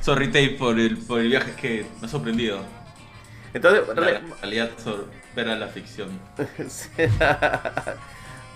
Sorry, 0.00 0.26
Tape, 0.28 0.50
por 0.58 0.78
el, 0.78 0.96
por 0.98 1.20
el 1.20 1.28
viaje 1.28 1.52
que 1.60 1.86
me 2.00 2.06
ha 2.06 2.10
sorprendido. 2.10 2.60
Entonces, 3.54 3.88
La 3.88 3.94
re- 3.94 4.20
realidad 4.40 4.70
supera 4.76 5.56
la 5.56 5.66
ficción. 5.68 6.10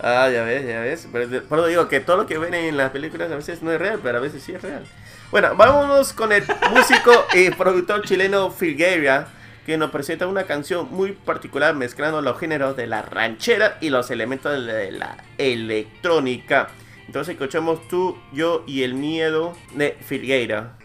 Ah, 0.03 0.31
ya 0.33 0.45
ves, 0.45 0.67
ya 0.67 0.81
ves. 0.81 1.07
Pero 1.13 1.43
por 1.45 1.59
eso 1.59 1.69
digo 1.69 1.89
que 1.89 2.01
todo 2.01 2.17
lo 2.17 2.27
que 2.27 2.39
ven 2.39 2.55
en 2.55 2.77
las 2.77 2.91
películas 2.91 3.31
a 3.31 3.37
veces 3.37 3.61
no 3.63 3.71
es 3.71 3.79
real, 3.79 4.01
pero 4.03 4.17
a 4.17 4.21
veces 4.23 4.43
sí 4.43 4.53
es 4.53 4.63
real. 4.63 4.85
Bueno, 5.31 5.55
vámonos 5.57 6.15
con 6.15 6.33
el 6.33 6.43
músico 6.75 7.27
y 7.35 7.51
productor 7.51 8.03
chileno 8.07 8.51
Filgueira, 8.51 9.29
que 9.71 9.79
nos 9.79 9.93
presenta 9.93 10.27
una 10.27 10.47
canción 10.47 10.89
muy 10.91 11.13
particular 11.13 11.77
mezclando 11.77 12.21
los 12.21 12.41
géneros 12.41 12.77
de 12.77 12.89
la 12.89 13.03
ranchera 13.03 13.79
y 13.81 13.91
los 13.91 14.11
elementos 14.11 14.67
de 14.67 14.91
la 14.91 15.17
electrónica. 15.39 16.71
Entonces 17.07 17.35
escuchamos 17.35 17.87
tú, 17.87 18.19
yo 18.33 18.65
y 18.67 18.83
el 18.83 18.95
miedo 18.95 19.57
de 19.77 19.97
Filgueira. 20.01 20.80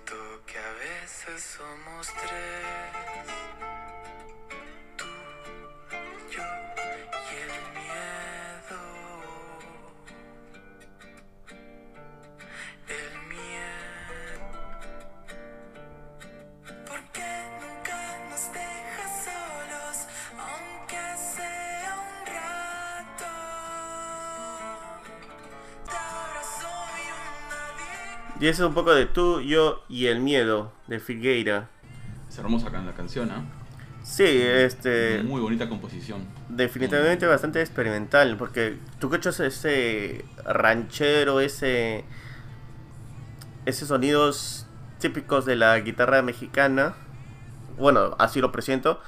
Y 28.40 28.48
eso 28.48 28.64
es 28.64 28.68
un 28.68 28.74
poco 28.74 28.94
de 28.94 29.06
tú, 29.06 29.42
yo 29.42 29.84
y 29.88 30.08
el 30.08 30.20
miedo 30.20 30.72
de 30.88 31.00
Filgueira. 31.00 31.70
Es 32.30 32.38
hermosa 32.38 32.70
la 32.70 32.94
canción, 32.94 33.32
¿ah? 33.32 33.44
Sí, 34.04 34.24
este... 34.24 35.24
Muy 35.24 35.42
bonita 35.42 35.68
composición. 35.68 36.26
Definitivamente 36.50 37.26
bastante 37.26 37.62
experimental, 37.62 38.38
porque 38.38 38.78
tú 39.00 39.08
escuchas 39.08 39.40
ese 39.40 40.26
ranchero, 40.44 41.40
ese 41.40 42.06
esos 43.66 43.88
sonidos 43.88 44.68
típicos 45.00 45.46
de 45.46 45.56
la 45.56 45.80
guitarra 45.80 46.22
mexicana, 46.22 46.96
bueno, 47.78 48.16
así 48.20 48.42
lo 48.42 48.52
presento, 48.52 49.02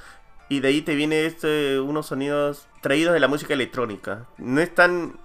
y 0.48 0.60
de 0.60 0.68
ahí 0.68 0.82
te 0.82 0.94
viene 0.94 1.26
este, 1.26 1.80
unos 1.80 2.06
sonidos 2.06 2.66
traídos 2.80 3.14
de 3.14 3.20
la 3.20 3.28
música 3.28 3.54
electrónica. 3.54 4.26
No 4.36 4.60
están, 4.60 5.18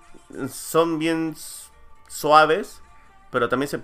son 0.49 0.99
bien 0.99 1.35
suaves, 2.07 2.81
pero 3.31 3.49
también 3.49 3.69
se, 3.69 3.79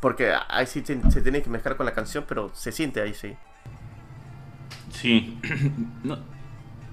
porque 0.00 0.32
ahí 0.48 0.66
sí 0.66 0.82
se, 0.84 1.10
se 1.10 1.20
tiene 1.22 1.42
que 1.42 1.50
mezclar 1.50 1.76
con 1.76 1.86
la 1.86 1.92
canción, 1.92 2.24
pero 2.28 2.50
se 2.54 2.72
siente 2.72 3.00
ahí 3.00 3.14
sí. 3.14 3.36
Sí. 4.90 5.38
no, 6.04 6.18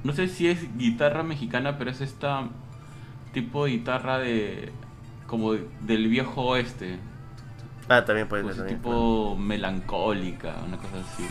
no 0.04 0.14
sé 0.14 0.28
si 0.28 0.48
es 0.48 0.76
guitarra 0.78 1.24
mexicana, 1.24 1.78
pero 1.78 1.92
es 1.92 2.02
esta 2.02 2.48
tipo 3.34 3.66
de 3.66 3.72
guitarra 3.72 4.18
de. 4.20 4.72
como 5.28 5.54
del 5.54 6.08
viejo 6.08 6.42
oeste. 6.42 7.00
Ah, 7.90 8.06
también 8.06 8.28
puede 8.28 8.44
Pues 8.44 8.56
ser. 8.58 8.68
tipo 8.68 9.36
melancólica, 9.36 10.56
una 10.66 10.78
cosa 10.78 10.98
así. 11.12 11.28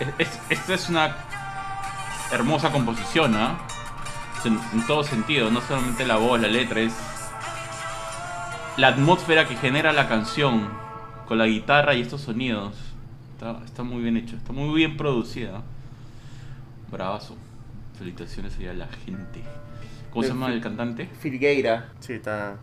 Es- 0.00 0.08
es- 0.18 0.40
esta 0.50 0.74
es 0.74 0.88
una 0.88 1.14
hermosa 2.32 2.70
composición, 2.72 3.34
¿ah? 3.36 3.58
En, 4.44 4.58
en 4.72 4.86
todo 4.86 5.04
sentido, 5.04 5.50
no 5.50 5.60
solamente 5.60 6.04
la 6.04 6.16
voz, 6.16 6.40
la 6.40 6.48
letra, 6.48 6.80
es 6.80 6.94
la 8.76 8.88
atmósfera 8.88 9.46
que 9.46 9.56
genera 9.56 9.92
la 9.92 10.08
canción 10.08 10.70
con 11.26 11.38
la 11.38 11.46
guitarra 11.46 11.94
y 11.94 12.00
estos 12.00 12.22
sonidos. 12.22 12.74
Está, 13.34 13.62
está 13.64 13.82
muy 13.82 14.02
bien 14.02 14.16
hecho, 14.16 14.36
está 14.36 14.52
muy 14.52 14.74
bien 14.74 14.96
producida. 14.96 15.62
Bravazo. 16.90 17.36
Felicitaciones 17.98 18.58
ahí 18.58 18.66
a 18.66 18.74
la 18.74 18.88
gente. 18.88 19.42
¿Cómo 20.10 20.22
se 20.22 20.30
llama 20.30 20.52
el 20.52 20.60
cantante? 20.60 21.06
Filgueira. 21.20 21.92
Sí, 22.00 22.14
está 22.14 22.56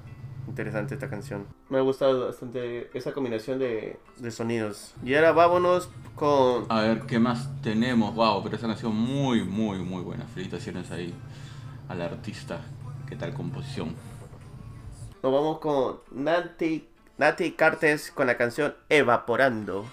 interesante 0.47 0.95
esta 0.95 1.09
canción. 1.09 1.45
Me 1.69 1.77
ha 1.77 1.81
gustado 1.81 2.27
bastante 2.27 2.89
esa 2.97 3.13
combinación 3.13 3.59
de, 3.59 3.99
de 4.17 4.31
sonidos. 4.31 4.93
Y 5.03 5.13
ahora 5.13 5.31
vámonos 5.31 5.89
con... 6.15 6.65
A 6.69 6.81
ver, 6.81 7.01
¿qué 7.01 7.19
más 7.19 7.49
tenemos? 7.61 8.15
Wow, 8.15 8.43
pero 8.43 8.55
esa 8.55 8.67
canción 8.67 8.95
muy, 8.95 9.43
muy, 9.43 9.79
muy 9.79 10.01
buena. 10.01 10.25
Felicitaciones 10.25 10.89
ahí 10.91 11.13
al 11.87 12.01
artista. 12.01 12.61
¿Qué 13.07 13.15
tal 13.15 13.33
composición? 13.33 13.93
Nos 15.21 15.33
vamos 15.33 15.59
con 15.59 15.99
Nati, 16.11 16.87
Nati 17.17 17.51
Cartes 17.51 18.09
con 18.09 18.27
la 18.27 18.37
canción 18.37 18.73
Evaporando. 18.87 19.85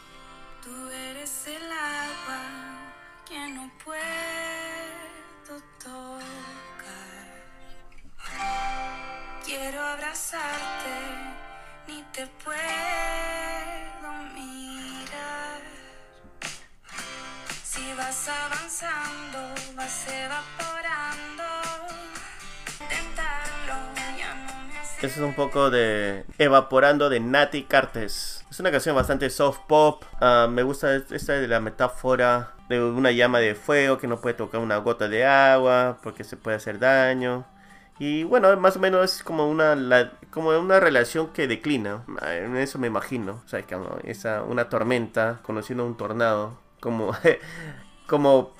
Poco 25.56 25.70
de 25.70 26.24
Evaporando 26.38 27.08
de 27.08 27.18
Nati 27.18 27.62
Cartes. 27.64 28.44
Es 28.50 28.60
una 28.60 28.70
canción 28.70 28.94
bastante 28.94 29.30
soft 29.30 29.60
pop. 29.66 30.04
Ah, 30.20 30.46
me 30.50 30.62
gusta 30.62 30.94
esta 30.96 31.32
de 31.32 31.48
la 31.48 31.60
metáfora 31.60 32.52
de 32.68 32.82
una 32.82 33.10
llama 33.10 33.38
de 33.40 33.54
fuego 33.54 33.96
que 33.96 34.06
no 34.06 34.20
puede 34.20 34.34
tocar 34.34 34.60
una 34.60 34.76
gota 34.78 35.08
de 35.08 35.24
agua 35.24 35.98
porque 36.02 36.24
se 36.24 36.36
puede 36.36 36.56
hacer 36.58 36.78
daño. 36.78 37.46
Y 37.98 38.24
bueno, 38.24 38.54
más 38.58 38.76
o 38.76 38.80
menos 38.80 39.02
es 39.16 39.24
como 39.24 39.48
una, 39.48 39.74
la- 39.74 40.12
como 40.30 40.50
una 40.58 40.78
relación 40.78 41.32
que 41.32 41.46
declina. 41.48 42.04
Ah, 42.20 42.34
En 42.34 42.54
eso 42.58 42.78
me 42.78 42.88
imagino. 42.88 43.40
O 43.44 43.48
sea, 43.48 43.62
como 43.62 43.96
esa, 44.04 44.42
una 44.42 44.68
tormenta 44.68 45.40
conociendo 45.42 45.86
un 45.86 45.96
tornado. 45.96 46.58
Como, 46.80 47.12
como 48.06 48.52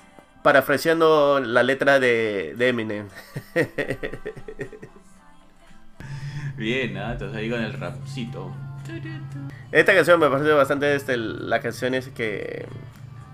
parafraseando 0.43 1.39
la 1.41 1.61
letra 1.63 1.99
de, 1.99 2.55
de 2.57 2.67
Eminem. 2.69 3.07
Bien, 6.57 6.97
¿ah? 6.97 7.11
Entonces 7.13 7.37
ahí 7.37 7.49
con 7.49 7.61
el 7.61 7.73
rapcito. 7.73 8.51
Esta 9.71 9.93
canción 9.93 10.19
me 10.19 10.29
parece 10.29 10.51
bastante 10.51 10.95
este, 10.95 11.17
la 11.17 11.59
canción 11.59 11.93
es 11.93 12.07
que, 12.09 12.65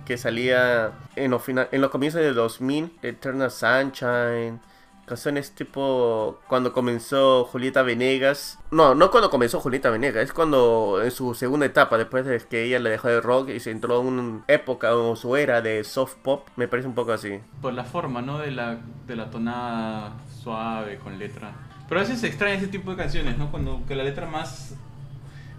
que 0.05 0.17
salía 0.17 0.91
en 1.15 1.31
los, 1.31 1.43
fina- 1.43 1.67
en 1.71 1.81
los 1.81 1.89
comienzos 1.91 2.21
de 2.21 2.33
2000, 2.33 2.91
Eternal 3.03 3.51
Sunshine, 3.51 4.59
canciones 5.05 5.51
tipo 5.51 6.39
cuando 6.47 6.73
comenzó 6.73 7.45
Julieta 7.45 7.83
Venegas. 7.83 8.57
No, 8.71 8.95
no 8.95 9.11
cuando 9.11 9.29
comenzó 9.29 9.59
Julieta 9.59 9.91
Venegas, 9.91 10.23
es 10.23 10.33
cuando 10.33 11.01
en 11.03 11.11
su 11.11 11.35
segunda 11.35 11.67
etapa, 11.67 11.97
después 11.99 12.25
de 12.25 12.39
que 12.39 12.63
ella 12.63 12.79
le 12.79 12.89
dejó 12.89 13.09
de 13.09 13.21
rock 13.21 13.49
y 13.49 13.59
se 13.59 13.69
entró 13.69 14.01
en 14.01 14.07
una 14.07 14.43
época 14.47 14.95
o 14.95 15.15
su 15.15 15.35
era 15.35 15.61
de 15.61 15.83
soft 15.83 16.15
pop, 16.23 16.47
me 16.55 16.67
parece 16.67 16.87
un 16.87 16.95
poco 16.95 17.13
así. 17.13 17.39
Por 17.61 17.73
la 17.73 17.83
forma, 17.83 18.21
¿no? 18.23 18.39
De 18.39 18.49
la, 18.51 18.79
de 19.05 19.15
la 19.15 19.29
tonada 19.29 20.13
suave 20.41 20.97
con 20.97 21.19
letra. 21.19 21.51
Pero 21.93 22.01
a 22.05 22.07
veces 22.07 22.21
se 22.21 22.27
extraña 22.27 22.55
ese 22.55 22.69
tipo 22.69 22.89
de 22.89 22.97
canciones, 22.97 23.37
¿no? 23.37 23.51
Cuando 23.51 23.83
que 23.87 23.93
la 23.93 24.03
letra 24.03 24.25
más... 24.25 24.73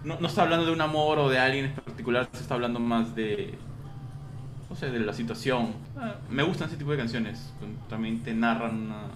No, 0.03 0.19
no 0.19 0.27
está 0.27 0.41
hablando 0.41 0.65
de 0.65 0.73
un 0.73 0.81
amor 0.81 1.17
o 1.17 1.29
de 1.29 1.39
alguien 1.39 1.63
en 1.67 1.71
particular, 1.71 2.27
se 2.33 2.41
está 2.41 2.55
hablando 2.55 2.77
más 2.77 3.15
de... 3.15 3.53
No 4.69 4.75
sé, 4.75 4.91
de 4.91 4.99
la 4.99 5.13
situación. 5.13 5.71
Ah, 5.97 6.15
me 6.29 6.43
gustan 6.43 6.67
ese 6.67 6.75
tipo 6.75 6.91
de 6.91 6.97
canciones. 6.97 7.53
También 7.87 8.19
te 8.21 8.33
narran 8.33 8.81
una- 8.81 9.07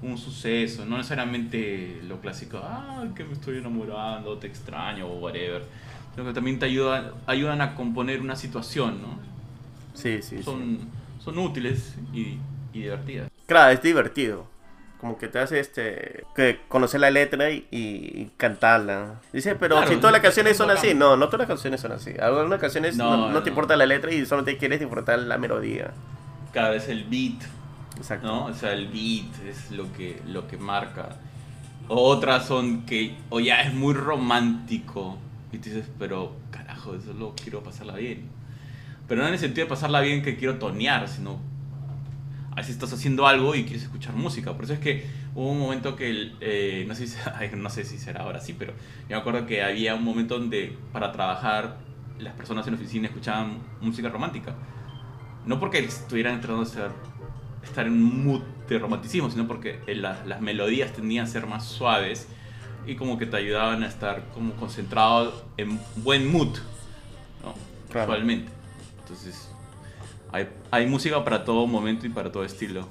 un 0.00 0.16
suceso, 0.16 0.86
no 0.86 0.96
necesariamente 0.96 2.00
lo 2.08 2.18
clásico, 2.22 2.58
ah, 2.62 3.04
que 3.14 3.24
me 3.24 3.34
estoy 3.34 3.58
enamorando, 3.58 4.38
te 4.38 4.46
extraño 4.46 5.06
o 5.06 5.18
whatever. 5.18 5.66
Sino 6.14 6.26
que 6.26 6.32
también 6.32 6.58
te 6.58 6.64
ayudan, 6.64 7.10
ayudan 7.26 7.60
a 7.60 7.74
componer 7.74 8.22
una 8.22 8.36
situación, 8.36 9.02
¿no? 9.02 9.18
Sí, 9.92 10.22
sí, 10.22 10.38
sí. 10.38 10.42
son, 10.42 10.78
son 11.22 11.36
útiles 11.36 11.94
y, 12.14 12.38
y 12.72 12.80
divertidas. 12.80 13.30
Claro, 13.46 13.70
es 13.70 13.82
divertido. 13.82 14.53
Como 15.00 15.18
que 15.18 15.28
te 15.28 15.38
hace 15.38 15.60
este 15.60 16.24
que 16.34 16.60
conocer 16.68 17.00
la 17.00 17.10
letra 17.10 17.50
y, 17.50 17.66
y 17.70 18.30
cantarla. 18.38 19.20
Dice, 19.32 19.54
pero 19.54 19.76
Claro, 19.76 19.90
si 19.90 19.96
todas 19.98 20.12
las 20.12 20.22
canciones 20.22 20.56
son 20.56 20.70
así. 20.70 20.94
No, 20.94 21.16
no 21.16 21.26
todas 21.26 21.40
las 21.40 21.48
canciones 21.48 21.80
son 21.80 21.92
así. 21.92 22.14
Algunas 22.20 22.58
canciones 22.60 22.96
no, 22.96 23.16
No, 23.16 23.28
no 23.30 23.38
te 23.40 23.44
no. 23.44 23.48
importa 23.50 23.76
la 23.76 23.84
letra 23.86 24.12
y 24.12 24.24
solo 24.24 24.44
te 24.44 24.56
quieres 24.56 24.80
disfrutar 24.80 25.18
la 25.18 25.36
melodía. 25.36 25.92
Cada 26.52 26.70
vez 26.70 26.88
el 26.88 27.04
beat, 27.04 27.42
Exacto. 27.96 28.26
¿no? 28.26 28.46
O 28.46 28.54
sea, 28.54 28.72
el 28.72 28.86
beat 28.88 29.26
es 29.46 29.70
lo 29.72 29.92
que, 29.92 30.22
lo 30.26 30.46
que 30.48 30.56
marca. 30.56 31.16
Otras 31.88 32.46
son 32.46 32.86
que, 32.86 33.16
o 33.28 33.40
ya 33.40 33.60
es 33.60 33.74
muy 33.74 33.92
romántico. 33.92 35.18
Y 35.52 35.58
tú 35.58 35.64
dices, 35.70 35.86
pero 35.98 36.34
carajo, 36.50 36.94
eso 36.94 37.12
lo 37.12 37.34
quiero 37.34 37.62
pasarla 37.62 37.94
bien. 37.96 38.28
Pero 39.06 39.20
no 39.20 39.28
en 39.28 39.34
el 39.34 39.38
sentido 39.40 39.66
de 39.66 39.68
pasarla 39.70 40.00
bien 40.00 40.22
que 40.22 40.36
quiero 40.36 40.58
tonear, 40.58 41.08
sino 41.08 41.38
a 42.54 42.56
veces 42.58 42.74
estás 42.74 42.92
haciendo 42.92 43.26
algo 43.26 43.54
y 43.54 43.64
quieres 43.64 43.82
escuchar 43.82 44.14
música. 44.14 44.54
Por 44.54 44.64
eso 44.64 44.74
es 44.74 44.78
que 44.78 45.04
hubo 45.34 45.50
un 45.50 45.58
momento 45.58 45.96
que, 45.96 46.32
eh, 46.40 46.84
no, 46.86 46.94
sé 46.94 47.06
si, 47.08 47.16
ay, 47.34 47.50
no 47.56 47.68
sé 47.68 47.84
si 47.84 47.98
será 47.98 48.22
ahora 48.22 48.40
sí, 48.40 48.54
pero 48.56 48.72
yo 49.08 49.08
me 49.10 49.16
acuerdo 49.16 49.46
que 49.46 49.62
había 49.62 49.94
un 49.94 50.04
momento 50.04 50.38
donde 50.38 50.76
para 50.92 51.10
trabajar 51.12 51.78
las 52.18 52.34
personas 52.34 52.66
en 52.66 52.74
la 52.74 52.78
oficina 52.80 53.08
escuchaban 53.08 53.58
música 53.80 54.08
romántica. 54.08 54.54
No 55.46 55.58
porque 55.58 55.78
estuvieran 55.80 56.40
tratando 56.40 56.64
de 56.64 56.70
ser, 56.70 56.90
estar 57.62 57.86
en 57.86 57.92
un 57.94 58.24
mood 58.24 58.42
de 58.68 58.78
romanticismo, 58.78 59.30
sino 59.30 59.46
porque 59.46 59.80
eh, 59.86 59.94
la- 59.94 60.24
las 60.24 60.40
melodías 60.40 60.92
tendían 60.92 61.24
a 61.26 61.28
ser 61.28 61.46
más 61.46 61.64
suaves 61.64 62.28
y 62.86 62.94
como 62.94 63.18
que 63.18 63.26
te 63.26 63.36
ayudaban 63.36 63.82
a 63.82 63.88
estar 63.88 64.22
como 64.32 64.52
concentrado 64.54 65.44
en 65.56 65.78
buen 65.96 66.30
mood, 66.30 66.56
¿no? 67.42 67.54
Claro. 67.90 68.12
Usualmente. 68.12 68.50
Entonces, 69.00 69.50
hay, 70.70 70.86
música 70.86 71.22
para 71.24 71.44
todo 71.44 71.66
momento 71.66 72.06
y 72.06 72.10
para 72.10 72.30
todo 72.32 72.44
estilo. 72.44 72.86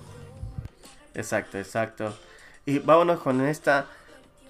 Exacto, 1.14 1.58
exacto. 1.58 2.14
Y 2.66 2.80
vámonos 2.80 3.20
con 3.20 3.42
esta 3.42 3.86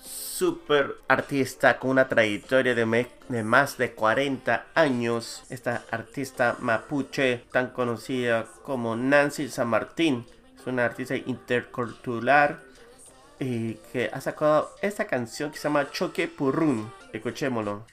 super 0.01 0.95
artista 1.07 1.79
con 1.79 1.91
una 1.91 2.07
trayectoria 2.07 2.75
de, 2.75 2.85
me- 2.85 3.07
de 3.29 3.43
más 3.43 3.77
de 3.77 3.93
40 3.93 4.65
años. 4.75 5.43
Esta 5.49 5.83
artista 5.91 6.55
mapuche 6.59 7.43
tan 7.51 7.69
conocida 7.71 8.45
como 8.63 8.95
Nancy 8.95 9.49
San 9.49 9.67
Martín. 9.69 10.25
Es 10.59 10.67
una 10.67 10.85
artista 10.85 11.15
intercultural 11.15 12.61
y 13.39 13.73
que 13.91 14.09
ha 14.13 14.21
sacado 14.21 14.73
esta 14.81 15.05
canción 15.05 15.51
que 15.51 15.57
se 15.57 15.63
llama 15.63 15.89
Choque 15.91 16.27
Purrún. 16.27 16.91
Escuchémoslo. 17.11 17.85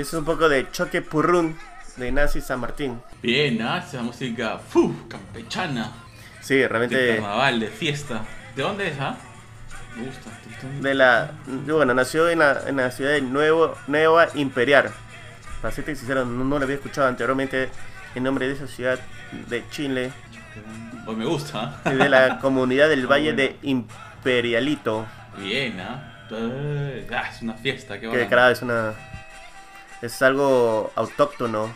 Y 0.00 0.02
eso 0.02 0.16
es 0.16 0.20
un 0.20 0.24
poco 0.24 0.48
de 0.48 0.66
Choque 0.70 1.02
Purrún 1.02 1.58
de 1.98 2.10
Nancy 2.10 2.40
San 2.40 2.58
Martín. 2.58 3.02
Bien, 3.22 3.60
¿ah? 3.60 3.84
Esa 3.86 4.00
música 4.00 4.56
¡fu! 4.58 4.94
campechana, 5.10 5.92
Sí, 6.40 6.54
de 6.56 6.68
realmente... 6.68 7.16
carnaval, 7.16 7.60
de 7.60 7.66
fiesta. 7.68 8.22
¿De 8.56 8.62
dónde 8.62 8.88
es, 8.88 8.98
ah? 8.98 9.14
Me 9.94 10.06
gusta. 10.06 10.30
de 10.80 10.94
la 10.94 11.32
bueno 11.66 11.92
nació 11.92 12.30
en 12.30 12.38
la, 12.38 12.62
en 12.66 12.76
la 12.78 12.90
ciudad 12.92 13.10
de 13.10 13.20
Nuevo 13.20 13.74
Nueva 13.88 14.28
Imperial 14.36 14.90
para 15.60 15.74
serte 15.74 15.94
sincero 15.94 16.24
no, 16.24 16.44
no 16.44 16.58
lo 16.58 16.64
había 16.64 16.76
escuchado 16.76 17.06
anteriormente 17.06 17.68
el 18.14 18.22
nombre 18.22 18.46
de 18.48 18.54
esa 18.54 18.66
ciudad 18.68 18.98
de 19.50 19.62
Chile 19.70 20.12
Pues 21.04 21.18
me 21.18 21.26
gusta. 21.26 21.78
¿ah? 21.84 21.90
y 21.92 21.96
de 21.96 22.08
la 22.08 22.38
comunidad 22.40 22.88
del 22.88 23.00
Está 23.00 23.10
Valle 23.10 23.34
bueno. 23.34 23.36
de 23.36 23.56
Imperialito 23.68 25.04
Bien, 25.38 25.78
¿ah? 25.78 26.26
Eh, 26.30 27.06
ah, 27.12 27.24
es 27.30 27.42
una 27.42 27.52
fiesta, 27.54 27.94
qué 27.96 28.02
que 28.02 28.06
bacán. 28.08 28.28
claro 28.28 28.52
es 28.52 28.62
una 28.62 28.94
es 30.02 30.22
algo 30.22 30.90
autóctono. 30.94 31.70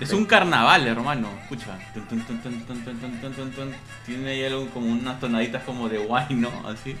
Es 0.00 0.12
un 0.12 0.24
carnaval, 0.24 0.86
hermano. 0.86 1.28
Escucha. 1.42 1.78
Tiene 4.06 4.30
ahí 4.30 4.44
algo 4.44 4.68
como 4.70 4.86
unas 4.90 5.20
tonaditas 5.20 5.62
como 5.64 5.88
de 5.88 5.98
guay, 5.98 6.34
¿no? 6.34 6.50
Así. 6.66 6.96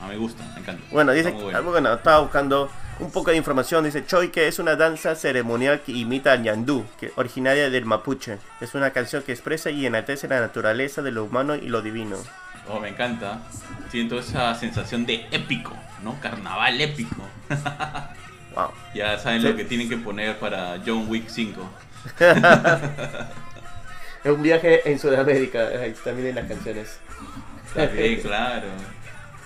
Ah, 0.00 0.08
me 0.08 0.16
gusta, 0.16 0.44
me 0.54 0.60
encanta. 0.60 0.82
Bueno, 0.90 1.12
dice, 1.12 1.30
bueno. 1.30 1.92
estaba 1.92 2.20
buscando 2.20 2.70
un 3.00 3.10
poco 3.10 3.30
de 3.30 3.36
información. 3.36 3.84
Dice, 3.84 4.04
Choi 4.06 4.30
que 4.30 4.48
es 4.48 4.58
una 4.58 4.76
danza 4.76 5.14
ceremonial 5.14 5.80
que 5.80 5.92
imita 5.92 6.32
al 6.32 6.42
Yandú, 6.42 6.84
que 6.98 7.12
originaria 7.16 7.70
del 7.70 7.84
mapuche. 7.84 8.38
Es 8.60 8.74
una 8.74 8.90
canción 8.90 9.22
que 9.22 9.32
expresa 9.32 9.70
y 9.70 9.86
enaltece 9.86 10.28
la 10.28 10.40
naturaleza 10.40 11.02
de 11.02 11.12
lo 11.12 11.24
humano 11.24 11.54
y 11.54 11.68
lo 11.68 11.82
divino. 11.82 12.16
Oh, 12.68 12.80
me 12.80 12.88
encanta. 12.88 13.40
Siento 13.90 14.18
esa 14.18 14.54
sensación 14.54 15.04
de 15.06 15.26
épico, 15.30 15.72
¿no? 16.02 16.18
Carnaval 16.20 16.80
épico. 16.80 17.22
Ya 18.94 19.18
saben 19.18 19.40
Sí. 19.42 19.48
lo 19.48 19.56
que 19.56 19.64
tienen 19.64 19.88
que 19.88 19.96
poner 19.96 20.38
para 20.38 20.76
John 20.86 21.06
Wick 21.08 21.28
5. 21.28 21.60
Es 24.22 24.30
un 24.32 24.42
viaje 24.42 24.88
en 24.88 24.96
Sudamérica, 24.98 25.68
también 26.04 26.28
en 26.28 26.34
las 26.36 26.46
canciones. 26.46 26.98
También, 27.74 28.20
claro. 28.20 28.68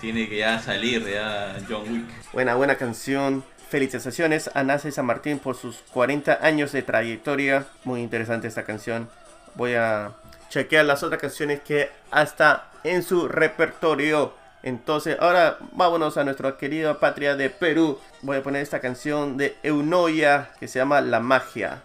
Tiene 0.02 0.28
que 0.28 0.36
ya 0.36 0.58
salir 0.58 1.08
ya 1.08 1.56
John 1.66 1.90
Wick. 1.90 2.32
Buena, 2.34 2.54
buena 2.56 2.74
canción. 2.76 3.42
Felicitaciones 3.70 4.50
a 4.52 4.62
Nace 4.62 4.92
San 4.92 5.06
Martín 5.06 5.38
por 5.38 5.56
sus 5.56 5.76
40 5.92 6.40
años 6.42 6.72
de 6.72 6.82
trayectoria. 6.82 7.64
Muy 7.84 8.02
interesante 8.02 8.46
esta 8.46 8.64
canción. 8.64 9.08
Voy 9.54 9.74
a 9.74 10.12
chequear 10.48 10.84
las 10.84 11.02
otras 11.02 11.20
canciones 11.20 11.60
que 11.60 11.90
hasta 12.10 12.70
en 12.84 13.02
su 13.02 13.28
repertorio. 13.28 14.34
Entonces, 14.62 15.16
ahora 15.20 15.58
vámonos 15.72 16.16
a 16.16 16.24
nuestra 16.24 16.56
querida 16.56 16.98
patria 16.98 17.36
de 17.36 17.50
Perú. 17.50 17.98
Voy 18.22 18.38
a 18.38 18.42
poner 18.42 18.62
esta 18.62 18.80
canción 18.80 19.36
de 19.36 19.56
Eunoia 19.62 20.50
que 20.58 20.68
se 20.68 20.78
llama 20.78 21.00
La 21.00 21.20
Magia. 21.20 21.82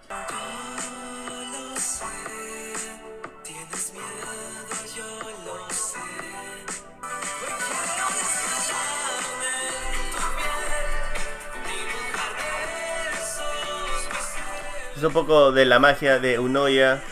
Es 14.96 15.08
un 15.08 15.14
poco 15.14 15.52
de 15.52 15.66
la 15.66 15.80
magia 15.80 16.18
de 16.20 16.40
Unoya. 16.40 17.04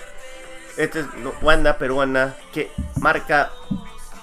Esta 0.77 0.99
es 0.99 1.05
una 1.19 1.31
banda 1.41 1.77
peruana 1.77 2.36
que 2.53 2.71
marca 2.99 3.51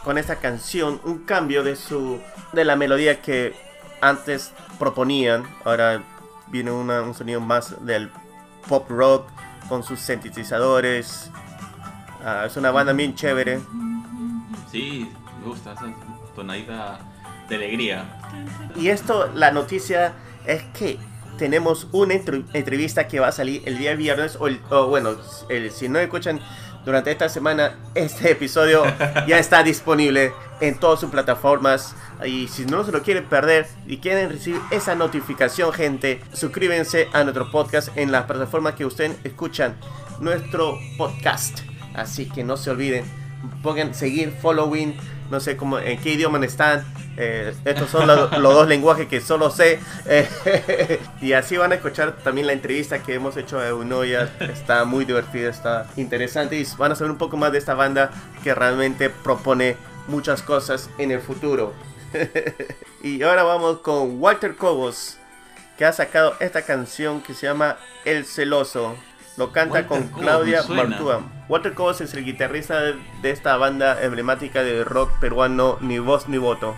con 0.05 0.19
esta 0.19 0.37
canción 0.37 1.01
un 1.05 1.25
cambio 1.25 1.63
de 1.63 1.77
su 1.77 2.21
de 2.53 2.65
la 2.65 2.77
melodía 2.77 3.21
que 3.21 3.55
antes 4.01 4.53
proponían. 4.79 5.45
Ahora 5.65 6.03
viene 6.47 6.71
una- 6.71 7.03
un 7.03 7.15
sonido 7.15 7.41
más 7.41 7.85
del 7.85 8.11
pop 8.69 8.89
rock 8.91 9.29
con 9.69 9.83
sus 9.83 10.01
sintetizadores. 10.01 11.31
Ah, 12.25 12.45
es 12.47 12.57
una 12.57 12.71
banda 12.71 12.93
bien 12.93 13.15
chévere. 13.15 13.61
Sí, 14.71 15.11
me 15.41 15.49
gusta 15.49 15.73
esa 15.73 15.87
tonadita 16.35 16.99
de 17.49 17.57
alegría. 17.57 18.05
Y 18.75 18.89
esto, 18.89 19.31
la 19.35 19.51
noticia 19.51 20.15
es 20.47 20.63
que 20.75 20.99
tenemos 21.39 21.87
una 21.93 22.13
entre- 22.15 22.43
entrevista 22.53 23.09
que 23.09 23.21
va 23.21 23.29
a 23.29 23.33
salir 23.33 23.63
el 23.65 23.79
día 23.79 23.95
viernes, 23.95 24.37
o 24.41 24.87
bueno, 24.89 25.17
el- 25.49 25.71
si 25.71 25.89
no 25.89 25.99
escuchan 25.99 26.41
durante 26.85 27.11
esta 27.11 27.29
semana, 27.31 27.79
este 27.95 28.31
episodio 28.33 28.83
ya 29.27 29.39
está 29.39 29.63
disponible 29.63 30.33
en 30.61 30.79
todas 30.79 31.01
sus 31.01 31.11
plataformas. 31.11 31.95
Y 32.27 32.49
si 32.49 32.67
no 32.67 32.85
se 32.85 32.93
lo 32.93 33.03
quieren 33.03 33.25
perder 33.27 33.67
y 33.87 33.99
quieren 33.99 34.31
recibir 34.31 34.61
esa 34.71 34.95
notificación, 34.95 35.73
gente, 35.73 36.21
suscríbanse 36.33 37.09
a 37.13 37.23
nuestro 37.25 37.51
podcast 37.51 37.97
en 37.97 38.11
las 38.13 38.25
plataformas 38.25 38.75
que 38.75 38.85
ustedes 38.85 39.17
escuchan 39.25 39.77
nuestro 40.21 40.79
podcast. 40.97 41.61
Así 41.95 42.29
que 42.29 42.43
no 42.45 42.57
se 42.57 42.71
olviden, 42.71 43.05
pongan 43.63 43.95
seguir, 43.95 44.33
following, 44.43 44.97
no 45.31 45.41
sé 45.41 45.57
cómo, 45.57 45.79
en 45.79 45.99
qué 46.01 46.11
idioma 46.15 46.45
están. 46.45 46.85
Eh, 47.17 47.53
estos 47.65 47.91
son 47.91 48.07
lo- 48.07 48.29
los 48.39 48.55
dos 48.55 48.69
lenguajes 48.69 49.09
que 49.09 49.21
solo 49.21 49.51
sé. 49.51 49.81
Eh, 50.07 51.01
y 51.21 51.33
así 51.33 51.57
van 51.57 51.73
a 51.73 51.75
escuchar 51.77 52.17
también 52.19 52.47
la 52.47 52.53
entrevista 52.53 53.03
que 53.03 53.15
hemos 53.15 53.37
hecho 53.37 53.59
a 53.59 53.67
Eunoia. 53.69 54.31
Está 54.41 54.85
muy 54.85 55.05
divertida, 55.05 55.51
está 55.51 55.87
interesante. 55.97 56.57
Y 56.59 56.67
van 56.77 56.93
a 56.93 56.95
saber 56.95 57.11
un 57.11 57.19
poco 57.19 57.37
más 57.37 57.53
de 57.53 57.59
esta 57.59 57.75
banda 57.75 58.11
que 58.43 58.55
realmente 58.55 59.11
propone 59.11 59.77
muchas 60.07 60.43
cosas 60.43 60.89
en 60.99 61.11
el 61.11 61.21
futuro. 61.21 61.73
y 63.03 63.23
ahora 63.23 63.43
vamos 63.43 63.79
con 63.81 64.21
Walter 64.21 64.57
Cobos, 64.57 65.19
que 65.77 65.85
ha 65.85 65.93
sacado 65.93 66.35
esta 66.41 66.63
canción 66.63 67.21
que 67.21 67.35
se 67.35 67.47
llama 67.47 67.77
El 68.05 68.25
Celoso. 68.25 68.97
Lo 69.39 69.53
canta 69.53 69.75
Walter 69.75 69.87
con 69.87 70.09
Claudia. 70.09 70.63
Martúa. 70.69 71.23
Walter 71.49 71.73
Cobos 71.73 72.01
es 72.01 72.13
el 72.15 72.25
guitarrista 72.25 72.81
de, 72.81 72.97
de 73.23 73.31
esta 73.31 73.57
banda 73.57 74.03
emblemática 74.03 74.63
de 74.63 74.85
rock 74.85 75.13
peruano 75.21 75.79
Ni 75.81 75.99
Voz 75.99 76.29
Ni 76.29 76.39
Voto. 76.39 76.75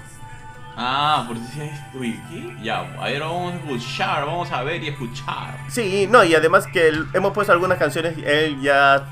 Ah, 0.76 1.24
por 1.26 1.36
si 1.36 1.98
Uy, 1.98 2.20
¿qué? 2.30 2.56
Ya, 2.62 2.80
a 2.80 3.04
ver, 3.04 3.20
vamos 3.20 3.52
a 3.52 3.56
escuchar, 3.56 4.24
vamos 4.24 4.52
a 4.52 4.62
ver 4.62 4.82
y 4.82 4.88
escuchar. 4.88 5.58
Sí, 5.68 6.06
no, 6.08 6.22
y 6.22 6.34
además 6.34 6.66
que 6.66 6.92
hemos 7.12 7.32
puesto 7.32 7.52
algunas 7.52 7.78
canciones, 7.78 8.16
él 8.24 8.60
ya 8.60 9.06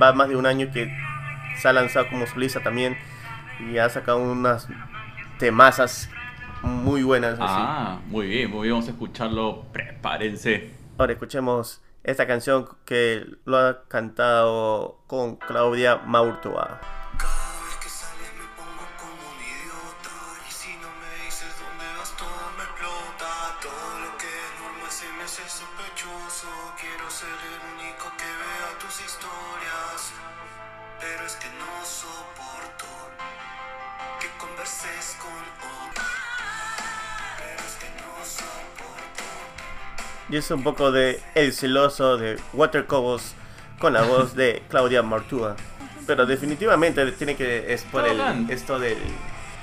va 0.00 0.12
más 0.12 0.28
de 0.28 0.36
un 0.36 0.46
año 0.46 0.70
que 0.72 0.90
se 1.60 1.68
ha 1.68 1.72
lanzado 1.72 2.08
como 2.08 2.26
solista 2.26 2.60
también 2.62 2.96
y 3.70 3.78
ha 3.78 3.88
sacado 3.90 4.18
unas 4.18 4.68
temazas 5.38 6.08
muy 6.62 7.02
buenas. 7.02 7.34
así. 7.34 7.42
Ah, 7.46 7.98
muy 8.06 8.26
bien, 8.26 8.50
muy 8.50 8.62
bien, 8.62 8.74
vamos 8.74 8.88
a 8.88 8.92
escucharlo. 8.92 9.66
Prepárense. 9.72 10.70
Ahora 10.96 11.12
escuchemos 11.12 11.80
esta 12.04 12.26
canción 12.26 12.68
que 12.84 13.26
lo 13.44 13.56
ha 13.58 13.84
cantado 13.88 14.98
con 15.06 15.36
Claudia 15.36 15.96
Maurtua. 15.96 16.80
Y 40.30 40.36
es 40.36 40.50
un 40.50 40.62
poco 40.62 40.92
de 40.92 41.20
El 41.34 41.52
celoso 41.52 42.16
de 42.18 42.38
Walter 42.52 42.86
Cobos 42.86 43.34
con 43.78 43.92
la 43.94 44.02
voz 44.02 44.34
de 44.34 44.62
Claudia 44.68 45.02
Maurtua. 45.02 45.56
Pero 46.06 46.26
definitivamente 46.26 47.10
tiene 47.12 47.34
que 47.36 47.72
es 47.72 47.82
por 47.84 48.06
el, 48.06 48.20
esto 48.50 48.78
del, 48.78 48.98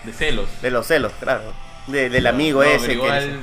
De 0.04 0.13
celos. 0.13 0.47
de 0.62 0.71
los 0.71 0.86
celos, 0.88 1.12
claro. 1.19 1.54
De- 1.88 2.10
del 2.10 2.25
amigo 2.28 2.63
No, 2.63 2.69
ese 2.69 2.88
pero 2.88 2.88
que 2.88 2.93
igual, 3.08 3.39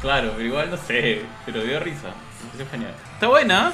Claro, 0.00 0.30
pero 0.36 0.42
igual 0.46 0.70
no 0.70 0.76
sé, 0.76 1.22
pero 1.46 1.62
dio 1.62 1.80
risa. 1.80 2.08
Me 2.08 2.50
pareció 2.50 2.70
genial. 2.70 2.94
Está 3.14 3.28
buena, 3.28 3.72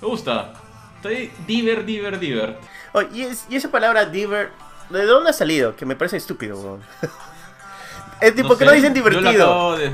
me 0.00 0.08
gusta. 0.08 0.52
Estoy 0.96 1.30
diver, 1.46 1.84
diver, 1.84 2.18
diver. 2.18 2.58
Oh, 2.92 3.02
y, 3.02 3.22
es- 3.22 3.44
y 3.50 3.56
esa 3.56 3.70
palabra 3.70 4.06
diver, 4.06 4.50
¿de 4.90 5.04
dónde 5.04 5.30
ha 5.30 5.34
salido? 5.34 5.76
Que 5.76 5.84
me 5.86 5.94
parece 5.94 6.16
estúpido, 6.16 6.58
weón. 6.58 6.80
Es 8.20 8.34
tipo 8.34 8.56
que 8.58 8.64
no 8.64 8.72
dicen 8.72 8.94
Yo 8.94 9.02
lo 9.04 9.10
divertido. 9.10 9.44
acabo 9.44 9.76
de. 9.76 9.92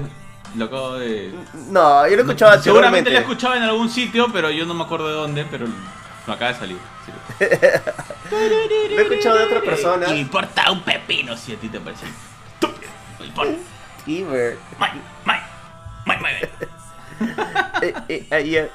Lo 0.56 0.64
acabo 0.66 0.94
de. 0.94 1.34
No, 1.70 2.06
yo 2.08 2.16
lo 2.16 2.22
escuchaba 2.22 2.58
Seguramente 2.60 3.10
lo 3.10 3.18
he 3.18 3.20
escuchado 3.20 3.54
en 3.56 3.62
algún 3.64 3.90
sitio, 3.90 4.28
pero 4.32 4.50
yo 4.50 4.64
no 4.66 4.74
me 4.74 4.84
acuerdo 4.84 5.08
de 5.08 5.14
dónde, 5.14 5.44
pero 5.50 5.66
me 6.26 6.32
acaba 6.32 6.52
de 6.52 6.58
salir. 6.58 6.78
sí. 7.04 7.12
Lo 8.30 8.38
he 8.38 9.02
escuchado 9.02 9.36
de 9.38 9.44
otra 9.44 9.60
persona. 9.60 10.06
Y 10.08 10.12
me 10.12 10.18
importa 10.20 10.70
un 10.70 10.82
pepino 10.82 11.36
si 11.36 11.54
a 11.54 11.56
ti 11.56 11.68
te 11.68 11.80
parece 11.80 12.06
estúpido. 12.06 12.90
No 13.18 13.24
importa. 13.24 13.52
Y, 14.06 14.24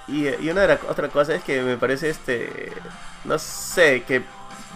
y- 0.07 0.35
y 0.41 0.49
una 0.49 0.61
de 0.61 0.67
las 0.67 0.79
otras 0.87 1.11
cosas 1.11 1.35
es 1.37 1.43
que 1.43 1.61
me 1.61 1.77
parece 1.77 2.09
este. 2.09 2.71
No 3.25 3.37
sé, 3.39 4.03
que 4.03 4.21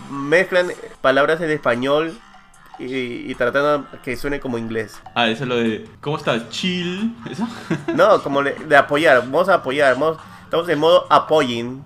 mezclan 0.10 0.72
palabras 1.02 1.39
en 1.42 1.50
español 1.52 2.18
y, 2.86 3.32
y 3.32 3.36
tratando 3.36 3.88
que 4.04 4.15
suene 4.17 4.39
como 4.39 4.58
inglés. 4.58 5.02
Ah, 5.15 5.28
eso 5.28 5.43
es 5.43 5.50
lo 5.50 5.56
de. 5.58 5.86
¿Cómo 6.02 6.17
estás? 6.17 6.50
Chill. 6.50 7.15
¿Eso? 7.30 7.48
No, 7.96 8.22
como 8.22 8.41
de, 8.43 8.54
de 8.54 8.76
apoyar. 8.78 9.22
Vamos 9.22 9.50
a 9.50 9.56
apoyar. 9.56 9.93
vamos- 9.98 10.17
estamos 10.46 10.67
en 10.69 10.80
modo 10.80 11.08
apoying 11.10 11.84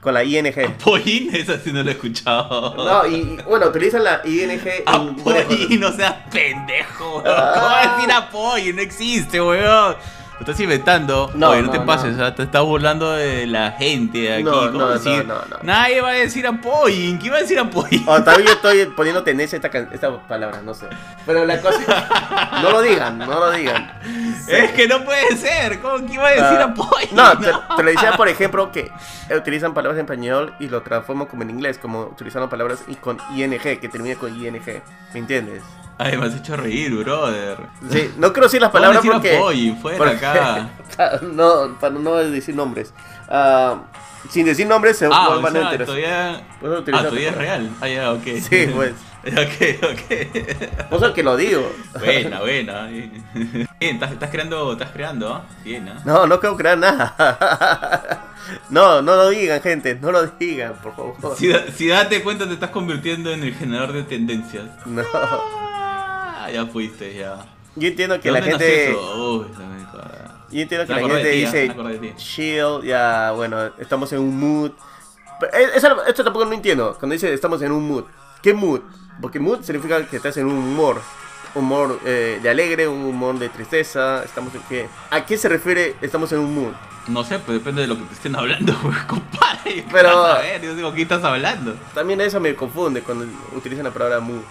con 0.00 0.12
la 0.12 0.22
ING. 0.22 0.52
Apoyin, 0.66 1.34
eso 1.34 1.54
sí 1.62 1.72
no 1.72 1.82
lo 1.82 1.88
he 1.88 1.92
escuchado. 1.94 2.74
No, 2.76 3.06
y 3.06 3.38
bueno, 3.48 3.68
utilizan 3.68 4.04
la 4.04 4.20
ING 4.24 4.50
en. 4.50 4.82
Apoyin, 4.86 5.80
no 5.80 5.90
seas 5.92 6.14
pendejo. 6.30 7.22
weón. 7.22 7.22
¿Cómo 7.24 7.66
va 7.66 7.82
a 7.82 7.96
decir 7.96 8.12
apoyin? 8.12 8.76
No 8.76 8.82
existe, 8.82 9.40
weón. 9.40 9.96
Lo 10.34 10.40
estás 10.40 10.58
inventando. 10.58 11.30
No, 11.34 11.50
Oye, 11.50 11.60
no, 11.60 11.66
no, 11.66 11.72
te 11.72 11.78
no. 11.78 11.86
pases, 11.86 12.14
o 12.14 12.18
sea, 12.18 12.34
te 12.34 12.42
estás 12.42 12.62
burlando 12.62 13.12
de 13.12 13.46
la 13.46 13.70
gente 13.72 14.32
aquí. 14.34 14.42
No, 14.42 14.52
¿Cómo 14.66 14.70
no, 14.78 14.88
decir? 14.90 15.24
no, 15.24 15.34
no, 15.34 15.40
no. 15.48 15.56
Nadie 15.62 16.00
va 16.00 16.08
a 16.08 16.12
decir 16.14 16.44
apoyin. 16.46 17.18
¿Quién 17.18 17.32
va 17.32 17.36
a 17.38 17.40
decir 17.42 17.58
apoyin? 17.58 18.02
O 18.06 18.20
también 18.22 18.48
yo 18.48 18.54
estoy 18.54 18.84
poniendo 18.86 19.22
tendencia 19.22 19.56
a 19.58 19.64
esta, 19.64 19.78
esta 19.94 20.18
palabra, 20.26 20.60
no 20.62 20.74
sé. 20.74 20.86
Pero 21.24 21.44
la 21.44 21.60
cosa. 21.60 22.60
no 22.62 22.70
lo 22.72 22.82
digan, 22.82 23.18
no 23.18 23.26
lo 23.26 23.50
digan. 23.52 23.92
Es 24.48 24.72
que 24.72 24.86
no 24.88 25.02
puede 25.04 25.36
ser. 25.36 25.80
¿Cómo 25.80 26.04
que 26.06 26.14
iba 26.14 26.26
a 26.26 26.30
decir 26.30 26.44
Ah, 26.44 26.64
apoyin? 26.64 27.08
No, 27.14 27.38
te, 27.38 27.46
te 27.76 27.82
lo 27.82 27.90
decía, 27.90 28.12
por 28.16 28.28
ejemplo, 28.28 28.70
que 28.72 28.90
utilizan 29.34 29.72
palabras 29.72 29.98
en 29.98 30.04
español 30.04 30.54
y 30.58 30.68
lo 30.68 30.82
transforman 30.82 31.26
como 31.28 31.44
en 31.44 31.50
inglés, 31.50 31.78
como 31.78 32.02
utilizando 32.02 32.48
palabras 32.50 32.80
y 32.88 32.96
con 32.96 33.18
ING, 33.34 33.58
que 33.60 33.88
termina 33.90 34.16
con 34.16 34.34
ING. 34.34 34.60
¿Me 35.14 35.20
entiendes? 35.20 35.62
Ay, 35.98 36.16
me 36.18 36.26
has 36.26 36.34
hecho 36.34 36.56
reír, 36.56 36.92
brother. 36.96 37.56
Sí, 37.90 38.10
no 38.18 38.32
quiero 38.32 38.46
decir 38.46 38.60
las 38.60 38.70
¿Cómo 38.70 38.80
palabras 38.82 39.02
decir 39.02 39.12
porque. 39.12 39.36
apoyin? 39.36 39.76
Fuera 39.78 39.98
porque- 39.98 40.26
acá. 40.26 40.68
no, 41.22 41.76
para 41.78 41.94
no 41.94 42.16
decir 42.16 42.54
nombres. 42.56 42.92
Ah, 43.28 43.82
sin 44.30 44.46
decir 44.46 44.66
nombres 44.66 44.96
se 44.98 45.06
Ah, 45.10 45.28
o 45.30 45.40
van 45.40 45.56
a 45.56 45.60
sea, 45.60 45.62
enterar. 45.70 45.86
todavía... 45.86 46.34
Ah, 46.36 46.82
todavía 46.84 47.28
es 47.30 47.36
real. 47.36 47.70
Ah, 47.80 47.88
ya, 47.88 48.12
ok. 48.12 48.22
Sí, 48.40 48.66
pues. 48.74 48.92
ok, 49.24 49.84
ok. 49.84 50.10
Es 50.10 51.12
que 51.14 51.22
lo 51.22 51.36
digo. 51.36 51.70
Buena, 51.98 52.40
buena. 52.42 52.86
Bien, 52.86 53.24
estás, 53.80 54.12
estás 54.12 54.30
creando, 54.30 54.72
estás 54.72 54.90
creando, 54.92 55.32
¿ah? 55.32 55.44
Bien, 55.62 55.88
¿ah? 55.88 56.00
No, 56.04 56.26
no 56.26 56.40
creo 56.40 56.56
crear 56.56 56.76
nada. 56.78 57.14
No, 58.68 59.00
no 59.00 59.14
lo 59.16 59.28
digan, 59.30 59.60
gente. 59.62 59.94
No 59.94 60.10
lo 60.10 60.26
digan, 60.26 60.74
por 60.82 60.94
favor. 60.96 61.36
Si, 61.36 61.52
si 61.76 61.88
date 61.88 62.22
cuenta, 62.22 62.46
te 62.46 62.54
estás 62.54 62.70
convirtiendo 62.70 63.30
en 63.30 63.42
el 63.42 63.54
generador 63.54 63.92
de 63.92 64.02
tendencias. 64.02 64.64
No. 64.86 65.02
Ah, 66.44 66.50
ya 66.50 66.66
fuiste, 66.66 67.14
ya. 67.14 67.44
Yo 67.76 67.88
entiendo 67.88 68.20
que 68.20 68.30
¿De 68.30 68.40
la 68.40 68.42
gente. 68.42 68.90
Uy, 68.94 69.46
jodas. 69.90 70.10
Yo 70.50 70.60
entiendo 70.60 70.86
que 70.86 70.94
Me 70.94 71.02
la 71.02 71.08
gente 71.08 71.22
ti, 71.32 71.44
ah, 71.44 71.50
dice 71.52 71.98
ti. 72.00 72.12
chill, 72.16 72.82
ya, 72.84 73.32
bueno, 73.32 73.58
estamos 73.78 74.12
en 74.12 74.20
un 74.20 74.38
mood. 74.38 74.70
Eh, 75.52 75.66
eso- 75.74 76.04
esto 76.06 76.22
tampoco 76.22 76.44
no 76.44 76.52
entiendo. 76.52 76.96
Cuando 76.98 77.14
dice 77.14 77.32
estamos 77.32 77.60
en 77.62 77.72
un 77.72 77.88
mood, 77.88 78.04
¿qué 78.42 78.54
mood? 78.54 78.80
Porque 79.20 79.40
mood 79.40 79.62
significa 79.62 80.06
que 80.06 80.16
estás 80.16 80.36
en 80.36 80.46
un 80.46 80.52
humor. 80.56 81.00
Humor 81.56 81.98
eh, 82.04 82.40
de 82.42 82.50
alegre, 82.50 82.86
un 82.88 83.04
humor 83.04 83.38
de 83.38 83.48
tristeza. 83.48 84.22
Estamos 84.24 84.54
en 84.54 84.60
qué? 84.68 84.88
¿A 85.10 85.24
qué 85.24 85.36
se 85.38 85.48
refiere 85.48 85.94
estamos 86.02 86.30
en 86.32 86.40
un 86.40 86.54
mood? 86.54 86.72
No 87.08 87.22
sé, 87.24 87.38
pues 87.38 87.58
depende 87.58 87.82
de 87.82 87.88
lo 87.88 87.96
que 87.96 88.02
te 88.04 88.14
estén 88.14 88.34
hablando, 88.36 88.74
pues, 88.82 88.96
compadre. 89.04 89.84
Pero- 89.90 90.24
A 90.24 90.38
ver, 90.38 90.62
yo 90.62 90.74
digo, 90.74 90.92
¿qué 90.94 91.02
estás 91.02 91.22
hablando? 91.24 91.74
También 91.94 92.20
eso 92.20 92.38
me 92.40 92.54
confunde 92.54 93.02
cuando 93.02 93.26
utilizan 93.56 93.84
la 93.84 93.90
palabra 93.92 94.20
mood. 94.20 94.42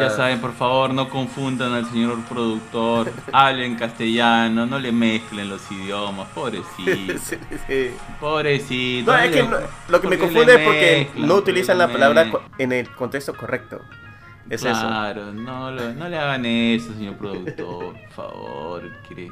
Ya 0.00 0.10
saben, 0.10 0.40
por 0.40 0.52
favor, 0.54 0.92
no 0.92 1.08
confundan 1.08 1.72
al 1.72 1.86
señor 1.90 2.20
productor. 2.24 3.12
Hablen 3.32 3.76
castellano, 3.76 4.66
no 4.66 4.78
le 4.78 4.90
mezclen 4.92 5.48
los 5.48 5.70
idiomas. 5.70 6.28
Pobrecito. 6.34 7.18
sí, 7.22 7.36
sí. 7.66 7.90
Pobrecito. 8.20 9.12
No, 9.12 9.18
es 9.18 9.30
que 9.30 9.42
no- 9.42 9.58
lo 9.88 10.00
que 10.00 10.08
me 10.08 10.18
confunde 10.18 10.54
es 10.54 10.60
porque 10.66 10.96
mezclan, 11.06 11.28
no 11.28 11.34
utilizan 11.34 11.78
la 11.78 11.88
palabra 11.88 12.30
en 12.58 12.72
el 12.72 12.90
contexto 12.90 13.34
correcto. 13.34 13.80
Es 14.50 14.64
eso. 14.64 14.70
claro, 14.72 15.32
no, 15.32 15.70
lo- 15.70 15.92
no 15.94 16.08
le 16.08 16.18
hagan 16.18 16.44
eso, 16.44 16.92
señor 16.94 17.14
productor, 17.16 17.94
por 17.94 18.08
favor. 18.14 18.82
Quiere, 19.06 19.30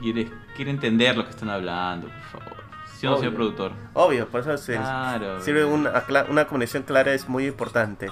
quiere, 0.00 0.28
quiere 0.56 0.70
entender 0.72 1.16
lo 1.16 1.24
que 1.24 1.30
están 1.30 1.48
hablando, 1.50 2.08
por 2.08 2.40
favor. 2.40 2.56
¿Sí 2.98 3.06
o 3.06 3.10
no, 3.10 3.16
señor 3.18 3.28
Obvio. 3.34 3.36
productor? 3.36 3.72
Obvio, 3.92 4.28
por 4.28 4.40
eso 4.40 4.56
se- 4.58 4.76
Claro. 4.76 5.40
sirve 5.40 5.64
una, 5.64 6.02
una 6.28 6.46
conexión 6.46 6.82
clara, 6.82 7.12
es 7.14 7.28
muy 7.28 7.46
importante. 7.46 8.10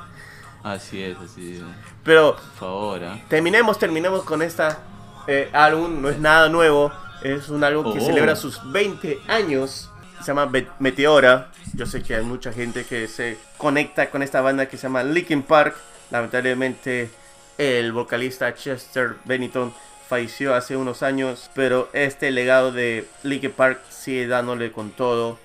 Así 0.65 1.03
es, 1.03 1.17
así 1.19 1.57
es. 1.57 1.63
Pero 2.03 2.35
Por 2.37 2.43
favor, 2.59 3.05
¿ah? 3.05 3.19
terminemos, 3.29 3.79
terminemos 3.79 4.25
con 4.25 4.43
esta 4.43 4.79
eh, 5.27 5.49
álbum, 5.53 6.01
no 6.03 6.09
es 6.09 6.19
nada 6.19 6.49
nuevo, 6.49 6.91
es 7.23 7.49
un 7.51 7.63
álbum 7.63 7.93
que 7.93 8.01
Oh. 8.01 8.07
celebra 8.07 8.35
sus 8.35 8.61
20 8.73 9.21
años, 9.29 9.91
se 10.21 10.27
llama 10.27 10.51
Meteora, 10.79 11.51
yo 11.75 11.87
sé 11.87 12.03
que 12.03 12.17
hay 12.17 12.25
mucha 12.25 12.53
gente 12.53 12.85
que 12.85 13.07
se 13.09 13.39
conecta 13.59 14.11
con 14.11 14.23
esta 14.23 14.41
banda 14.41 14.67
que 14.67 14.77
se 14.77 14.85
llama 14.85 15.03
Linkin 15.05 15.43
Park, 15.43 15.77
lamentablemente 16.11 17.11
el 17.59 17.93
vocalista 17.93 18.53
Chester 18.55 19.17
Bennington 19.25 19.73
falleció 20.09 20.55
hace 20.55 20.77
unos 20.77 21.03
años, 21.03 21.51
pero 21.55 21.89
este 21.93 22.31
legado 22.31 22.73
de 22.73 23.07
Linkin 23.23 23.53
Park 23.53 23.81
sigue 23.91 24.27
dándole 24.27 24.73
con 24.73 24.91
todo. 24.91 25.39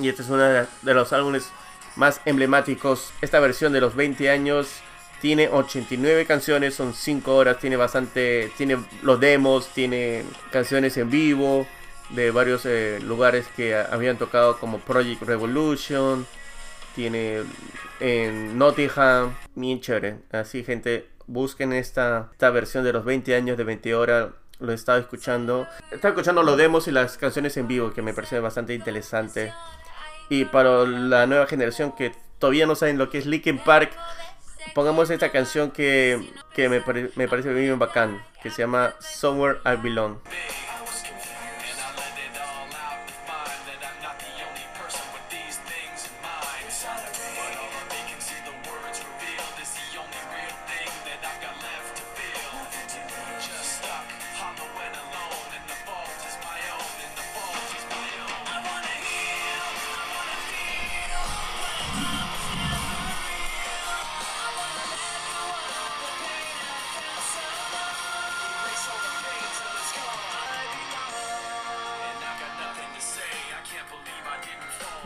Y 0.00 0.08
este 0.08 0.22
es 0.22 0.28
uno 0.28 0.42
de 0.42 0.94
los 0.94 1.12
álbumes 1.12 1.48
más 1.96 2.20
emblemáticos. 2.24 3.12
Esta 3.20 3.40
versión 3.40 3.72
de 3.72 3.80
los 3.80 3.94
20 3.94 4.30
años 4.30 4.80
tiene 5.20 5.48
89 5.48 6.26
canciones, 6.26 6.74
son 6.74 6.92
5 6.94 7.34
horas, 7.34 7.58
tiene 7.58 7.76
bastante, 7.76 8.50
tiene 8.56 8.78
los 9.02 9.20
demos, 9.20 9.68
tiene 9.68 10.24
canciones 10.50 10.96
en 10.96 11.10
vivo 11.10 11.66
de 12.10 12.30
varios 12.30 12.66
eh, 12.66 12.98
lugares 13.02 13.46
que 13.56 13.74
habían 13.74 14.18
tocado 14.18 14.58
como 14.58 14.78
Project 14.78 15.22
Revolution, 15.22 16.26
tiene 16.94 17.42
en 18.00 18.58
Nottingham, 18.58 19.34
bien 19.54 19.80
chévere. 19.80 20.18
Así 20.30 20.62
gente, 20.62 21.08
busquen 21.26 21.72
esta, 21.72 22.28
esta 22.32 22.50
versión 22.50 22.84
de 22.84 22.92
los 22.92 23.04
20 23.04 23.34
años 23.34 23.56
de 23.56 23.64
20 23.64 23.94
horas. 23.94 24.28
Lo 24.60 24.70
he 24.70 24.74
estado 24.74 24.98
escuchando. 24.98 25.66
Estaba 25.90 26.10
escuchando 26.12 26.42
los 26.42 26.56
demos 26.56 26.86
y 26.86 26.92
las 26.92 27.18
canciones 27.18 27.56
en 27.56 27.66
vivo, 27.66 27.92
que 27.92 28.02
me 28.02 28.14
parece 28.14 28.38
bastante 28.38 28.74
interesante. 28.74 29.52
Y 30.28 30.46
para 30.46 30.84
la 30.84 31.26
nueva 31.26 31.46
generación 31.46 31.92
que 31.92 32.12
todavía 32.38 32.66
no 32.66 32.74
saben 32.74 32.98
lo 32.98 33.10
que 33.10 33.18
es 33.18 33.26
Linkin 33.26 33.58
Park, 33.58 33.92
pongamos 34.74 35.10
esta 35.10 35.30
canción 35.30 35.70
que, 35.70 36.30
que 36.54 36.68
me, 36.68 36.82
me 37.16 37.28
parece 37.28 37.52
bien 37.52 37.78
bacán, 37.78 38.22
que 38.42 38.50
se 38.50 38.62
llama 38.62 38.94
Somewhere 39.00 39.58
I 39.64 39.76
Belong. 39.82 40.18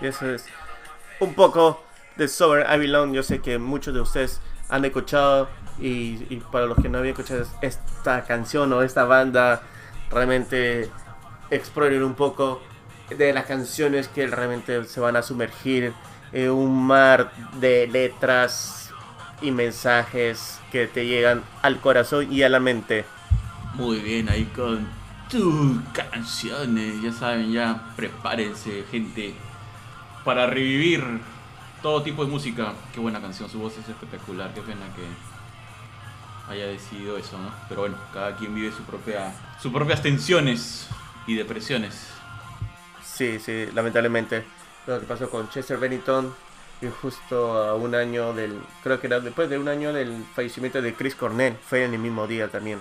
Es 0.08 0.46
un 1.20 1.34
poco 1.34 1.82
de 2.16 2.28
Somewhere 2.28 2.66
I. 2.76 3.12
Yo 3.12 3.22
sé 3.22 3.40
que 3.40 3.58
muchos 3.58 3.94
de 3.94 4.00
ustedes 4.00 4.40
han 4.68 4.84
escuchado 4.84 5.48
y, 5.78 6.26
y 6.28 6.42
para 6.50 6.66
los 6.66 6.78
que 6.78 6.88
no 6.88 6.98
habían 6.98 7.12
escuchado 7.12 7.46
esta 7.62 8.24
canción 8.24 8.72
o 8.72 8.82
esta 8.82 9.04
banda, 9.04 9.62
realmente 10.10 10.90
exploren 11.50 12.02
un 12.02 12.14
poco 12.14 12.60
de 13.16 13.32
las 13.32 13.46
canciones 13.46 14.08
que 14.08 14.26
realmente 14.26 14.84
se 14.84 15.00
van 15.00 15.16
a 15.16 15.22
sumergir 15.22 15.92
en 16.32 16.50
un 16.50 16.86
mar 16.86 17.32
de 17.58 17.86
letras 17.86 18.90
y 19.40 19.50
mensajes 19.50 20.60
que 20.72 20.86
te 20.86 21.06
llegan 21.06 21.42
al 21.62 21.80
corazón 21.80 22.32
y 22.32 22.42
a 22.42 22.48
la 22.48 22.60
mente. 22.60 23.04
Muy 23.74 24.00
bien, 24.00 24.28
ahí 24.28 24.44
con 24.54 24.86
tus 25.30 25.80
canciones. 25.92 27.00
Ya 27.02 27.12
saben, 27.12 27.52
ya 27.52 27.92
prepárense, 27.96 28.84
gente, 28.90 29.34
para 30.24 30.46
revivir 30.46 31.04
todo 31.82 32.02
tipo 32.02 32.24
de 32.24 32.30
música. 32.30 32.74
Qué 32.92 33.00
buena 33.00 33.20
canción, 33.20 33.48
su 33.48 33.58
voz 33.58 33.76
es 33.78 33.88
espectacular. 33.88 34.52
Qué 34.54 34.60
pena 34.62 34.86
que 34.94 36.52
haya 36.52 36.66
decidido 36.66 37.16
eso, 37.16 37.38
¿no? 37.38 37.52
Pero 37.68 37.82
bueno, 37.82 37.96
cada 38.12 38.36
quien 38.36 38.54
vive 38.54 38.72
su 38.72 38.82
propia, 38.82 39.34
sus 39.60 39.72
propias 39.72 40.02
tensiones 40.02 40.88
y 41.26 41.34
depresiones. 41.34 42.08
Sí, 43.04 43.38
sí, 43.38 43.66
lamentablemente. 43.74 44.44
Lo 44.86 45.00
que 45.00 45.06
pasó 45.06 45.28
con 45.28 45.50
Chester 45.50 45.78
Bennington 45.78 46.34
y 46.80 46.86
justo 47.02 47.58
a 47.58 47.74
un 47.74 47.94
año 47.94 48.32
del, 48.32 48.60
creo 48.82 49.00
que 49.00 49.08
era 49.08 49.18
después 49.20 49.50
de 49.50 49.58
un 49.58 49.68
año 49.68 49.92
del 49.92 50.24
fallecimiento 50.34 50.80
de 50.80 50.94
Chris 50.94 51.14
Cornell, 51.16 51.56
fue 51.68 51.84
en 51.84 51.94
el 51.94 51.98
mismo 52.00 52.26
día 52.26 52.48
también. 52.48 52.80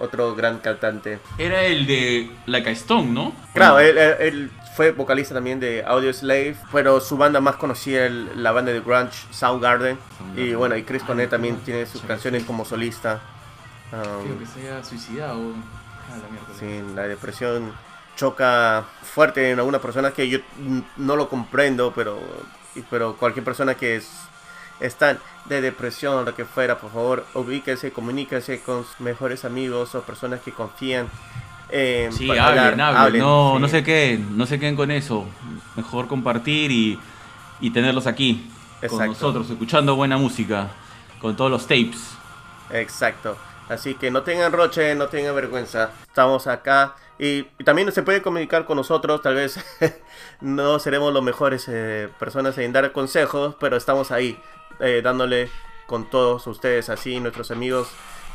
Otro 0.00 0.34
gran 0.34 0.58
cantante. 0.58 1.18
Era 1.38 1.62
el 1.62 1.86
de 1.86 2.30
Like 2.46 2.68
a 2.68 2.72
Stone, 2.72 3.10
¿no? 3.12 3.32
Claro, 3.54 3.78
él, 3.78 3.96
él- 3.96 4.16
él 4.20 4.50
fue 4.74 4.92
vocalista 4.92 5.34
también 5.34 5.58
de 5.60 5.84
Audio 5.84 6.12
Slave, 6.12 6.56
pero 6.72 7.00
su 7.00 7.16
banda 7.16 7.40
más 7.40 7.56
conocida 7.56 8.06
es 8.06 8.12
la 8.36 8.52
banda 8.52 8.72
de 8.72 8.80
grunge 8.80 9.26
Soundgarden. 9.30 9.98
Y 10.36 10.54
bueno, 10.54 10.76
y 10.76 10.82
Chris 10.84 11.02
Cornell 11.02 11.28
también 11.28 11.56
tiene 11.58 11.86
sus 11.86 12.00
canciones 12.02 12.44
como 12.44 12.64
solista. 12.64 13.20
Um, 13.92 14.24
Creo 14.24 14.38
que 14.38 14.46
se 14.46 14.60
haya 14.60 14.84
suicidado. 14.84 15.40
Ah, 16.10 16.16
la 16.22 16.28
mierda. 16.28 16.54
Sí, 16.88 16.94
la 16.94 17.02
depresión 17.08 17.72
choca 18.16 18.84
fuerte 19.02 19.50
en 19.50 19.58
algunas 19.58 19.80
personas 19.80 20.12
que 20.12 20.28
yo 20.28 20.38
no 20.96 21.16
lo 21.16 21.28
comprendo, 21.28 21.92
pero, 21.94 22.18
pero 22.90 23.16
cualquier 23.16 23.44
persona 23.44 23.74
que 23.74 23.96
es, 23.96 24.08
está 24.80 25.18
de 25.46 25.60
depresión 25.60 26.14
o 26.16 26.22
lo 26.22 26.34
que 26.34 26.44
fuera, 26.44 26.78
por 26.78 26.92
favor, 26.92 27.26
ubíquese, 27.34 27.92
comuníquese 27.92 28.60
con 28.62 28.84
sus 28.84 29.00
mejores 29.00 29.44
amigos 29.44 29.94
o 29.94 30.02
personas 30.02 30.40
que 30.40 30.52
confían. 30.52 31.08
en 31.68 32.12
Sí, 32.12 32.36
hablen, 32.36 32.80
hablar, 32.80 32.96
hablen. 32.96 33.22
No, 33.22 33.54
sí. 33.54 33.58
no 33.58 33.68
se 33.68 33.82
queden, 33.82 34.36
no 34.36 34.46
se 34.46 34.58
queden 34.58 34.76
con 34.76 34.90
eso. 34.90 35.26
Mejor 35.76 36.08
compartir 36.08 36.70
y, 36.70 36.98
y 37.60 37.70
tenerlos 37.70 38.06
aquí 38.06 38.50
con 38.86 39.02
Exacto. 39.02 39.06
nosotros, 39.06 39.50
escuchando 39.50 39.96
buena 39.96 40.16
música, 40.18 40.70
con 41.20 41.36
todos 41.36 41.50
los 41.50 41.66
tapes. 41.66 42.18
Exacto. 42.70 43.36
Así 43.68 43.94
que 43.96 44.10
no 44.10 44.22
tengan 44.22 44.52
roche, 44.52 44.94
no 44.94 45.08
tengan 45.08 45.34
vergüenza. 45.34 45.90
Estamos 46.06 46.46
acá. 46.46 46.96
Y, 47.18 47.44
también 47.64 47.90
se 47.92 48.02
pueden 48.02 48.22
comunicar 48.22 48.64
con 48.64 48.76
nosotros. 48.76 49.20
Tal 49.22 49.34
vez 49.34 49.58
no 50.40 50.78
seremos 50.78 51.12
los 51.12 51.22
mejores 51.22 51.66
eh, 51.68 52.08
personas 52.18 52.56
en 52.58 52.72
dar 52.72 52.92
consejos, 52.92 53.56
pero 53.58 53.76
estamos 53.76 54.10
ahí 54.10 54.38
eh, 54.80 55.00
dándole 55.02 55.50
con 55.86 56.08
todos 56.08 56.46
ustedes, 56.46 56.90
así 56.90 57.18
nuestros 57.18 57.50
amigos, 57.50 57.88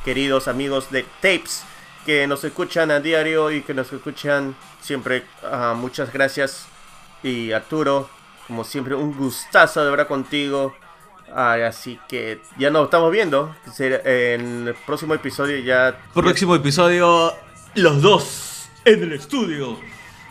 queridos 0.03 0.47
amigos 0.47 0.89
de 0.89 1.03
Tapes, 1.21 1.63
que 2.03 2.25
nos 2.25 2.43
escuchan 2.43 2.89
a 2.89 2.99
diario 2.99 3.51
y 3.51 3.61
que 3.61 3.73
nos 3.73 3.93
escuchan 3.93 4.55
siempre. 4.81 5.23
Ah, 5.43 5.73
muchas 5.77 6.11
gracias. 6.11 6.65
Y 7.21 7.51
Arturo, 7.53 8.09
como 8.47 8.63
siempre, 8.63 8.95
un 8.95 9.15
gustazo 9.15 9.83
de 9.83 9.89
hablar 9.91 10.07
contigo. 10.07 10.75
Así 11.33 11.99
que 12.07 12.41
ya 12.59 12.69
nos 12.69 12.85
estamos 12.85 13.11
viendo. 13.11 13.55
En 13.79 14.67
el 14.67 14.75
próximo 14.85 15.13
episodio 15.13 15.57
ya. 15.59 15.97
Próximo 16.13 16.55
episodio, 16.55 17.33
los 17.75 18.01
dos 18.01 18.52
en 18.85 19.03
el 19.03 19.13
estudio. 19.13 19.77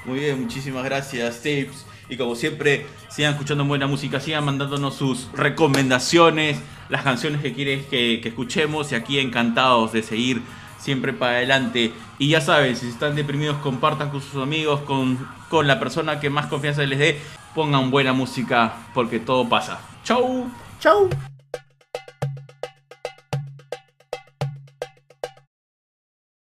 Muy 0.04 0.20
bien, 0.20 0.42
muchísimas 0.42 0.84
gracias, 0.84 1.36
Tapes. 1.36 1.86
Y 2.08 2.16
como 2.16 2.34
siempre, 2.34 2.86
sigan 3.08 3.32
escuchando 3.32 3.64
buena 3.64 3.86
música, 3.86 4.20
sigan 4.20 4.44
mandándonos 4.44 4.96
sus 4.96 5.30
recomendaciones, 5.32 6.58
las 6.88 7.02
canciones 7.02 7.40
que 7.40 7.52
quieres 7.52 7.86
que, 7.86 8.20
que 8.22 8.28
escuchemos. 8.28 8.92
Y 8.92 8.96
aquí 8.96 9.18
encantados 9.18 9.92
de 9.92 10.02
seguir 10.02 10.42
siempre 10.78 11.12
para 11.12 11.36
adelante. 11.36 11.92
Y 12.18 12.28
ya 12.28 12.40
saben, 12.40 12.76
si 12.76 12.88
están 12.88 13.14
deprimidos, 13.14 13.56
compartan 13.58 14.10
con 14.10 14.20
sus 14.20 14.42
amigos, 14.42 14.80
con, 14.80 15.18
con 15.48 15.66
la 15.66 15.78
persona 15.78 16.20
que 16.20 16.28
más 16.28 16.46
confianza 16.46 16.82
les 16.82 16.98
dé. 16.98 17.20
Pongan 17.54 17.90
buena 17.90 18.12
música 18.12 18.74
porque 18.94 19.20
todo 19.20 19.48
pasa. 19.48 19.80
¡Chau! 20.04 20.50
¡Chau! 20.80 21.08